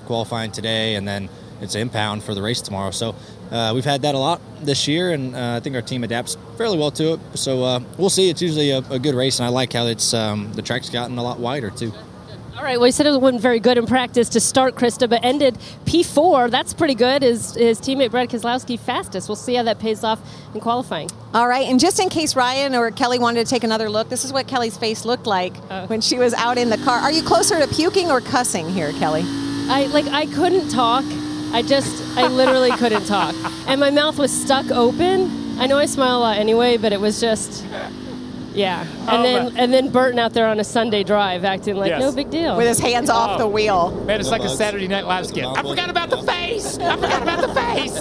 [0.05, 1.29] qualifying today and then
[1.61, 2.91] it's impound for the race tomorrow.
[2.91, 3.15] So
[3.51, 6.37] uh, we've had that a lot this year, and uh, I think our team adapts
[6.57, 7.19] fairly well to it.
[7.35, 8.29] So uh, we'll see.
[8.29, 11.17] It's usually a, a, good race, and I like how it's um, the track's gotten
[11.17, 11.93] a lot wider too.
[12.57, 12.77] All right.
[12.79, 16.49] Well, he said it wasn't very good in practice to start, Krista, but ended P4.
[16.49, 17.21] That's pretty good.
[17.21, 19.27] His, his teammate Brad Keselowski fastest.
[19.27, 20.19] We'll see how that pays off
[20.53, 21.09] in qualifying.
[21.33, 21.67] All right.
[21.67, 24.47] And just in case Ryan or Kelly wanted to take another look, this is what
[24.47, 25.85] Kelly's face looked like Oh.
[25.87, 26.97] when she was out in the car.
[26.99, 29.23] Are you closer to puking or cussing here, Kelly?
[29.67, 31.03] I like I couldn't talk.
[31.51, 33.33] I just I literally couldn't talk,
[33.67, 35.59] and my mouth was stuck open.
[35.59, 37.65] I know I smile a lot anyway, but it was just.
[38.55, 41.89] Yeah, and Oh, then and then Burton out there on a Sunday drive acting like
[41.89, 42.01] Yes.
[42.01, 43.49] no big deal With his hands off the oh.
[43.49, 43.91] wheel.
[44.05, 45.45] Man, it's like a Saturday Night Live skit.
[45.45, 46.77] I forgot about the face.
[46.79, 47.99] I forgot about the face.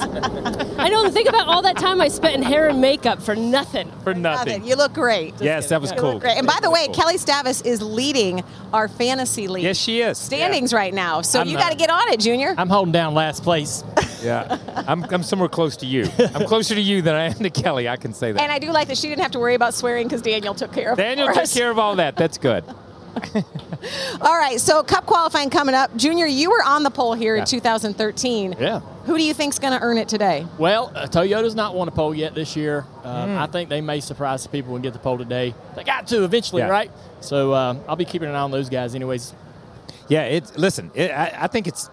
[0.78, 1.04] I know.
[1.10, 3.90] Think about all that time I spent in hair and makeup for nothing.
[4.02, 4.64] For Nothing.
[4.64, 5.34] You look great.
[5.40, 6.12] Yes, that was You cool.
[6.14, 6.38] look great.
[6.38, 8.42] And by the way, Kelly Stavast is leading
[8.72, 9.64] our fantasy league.
[9.64, 10.18] Yes, she is.
[10.18, 11.20] Standings right now.
[11.20, 12.54] So I'm you got to get on it, Junior.
[12.56, 13.84] I'm holding down last place.
[14.24, 16.08] Yeah, I'm, I'm somewhere close to you.
[16.18, 17.90] I'm closer to you than I am to Kelly.
[17.90, 18.40] I can say that.
[18.42, 20.72] And I do like that she didn't have to worry about swearing because Daniel took
[20.74, 20.98] care of.
[20.98, 21.54] Daniel for took us.
[21.54, 22.16] care of all that.
[22.16, 22.64] That's good.
[24.20, 25.94] All right, so Cup qualifying coming up.
[25.96, 27.42] Junior, you were on the pole here Yeah.
[27.42, 28.56] in 2013.
[28.58, 28.80] Yeah.
[29.06, 30.46] Who do you think's going to earn it today?
[30.58, 32.84] Well, uh, Toyota's not won a pole yet this year.
[33.04, 33.38] Um, Mm.
[33.38, 35.54] I think they may surprise the people and get the pole today.
[35.76, 36.68] They got to eventually, Yeah.
[36.68, 36.90] right?
[37.20, 39.32] So um, I'll be keeping an eye on those guys, anyways.
[40.08, 40.90] Yeah, it's listen.
[40.94, 41.88] It, I, I think it's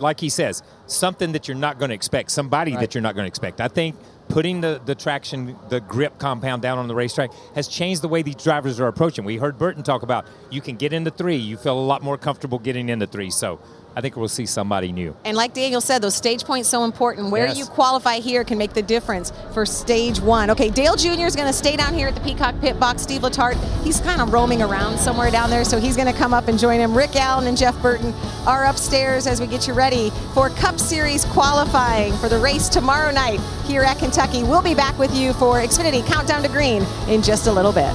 [0.00, 2.80] like he says, something that you're not going to expect, somebody Right.
[2.80, 3.60] that you're not going to expect.
[3.62, 3.96] I think
[4.28, 8.22] putting the, the traction, the grip compound down on the racetrack has changed the way
[8.22, 9.24] these drivers are approaching.
[9.24, 11.36] We heard Burton talk about you can get into three.
[11.36, 13.30] You feel a lot more comfortable getting into three.
[13.30, 13.60] So
[13.96, 15.16] I think we'll see somebody new.
[15.24, 17.30] And like Daniel said, those stage points so important.
[17.30, 17.56] Where Yes.
[17.56, 20.50] you qualify here can make the difference for stage one.
[20.50, 21.24] Okay, Dale Jr.
[21.24, 23.00] is going to stay down here at the Peacock Pit Box.
[23.02, 26.34] Steve Letarte, he's kind of roaming around somewhere down there, so he's going to come
[26.34, 26.94] up and join him.
[26.94, 28.12] Rick Allen and Jeff Burton
[28.46, 33.10] are upstairs as we get you ready for Cup Series qualifying for the race tomorrow
[33.10, 34.42] night here at Kentucky.
[34.42, 37.94] We'll be back with you for Xfinity Countdown to Green in just a little bit.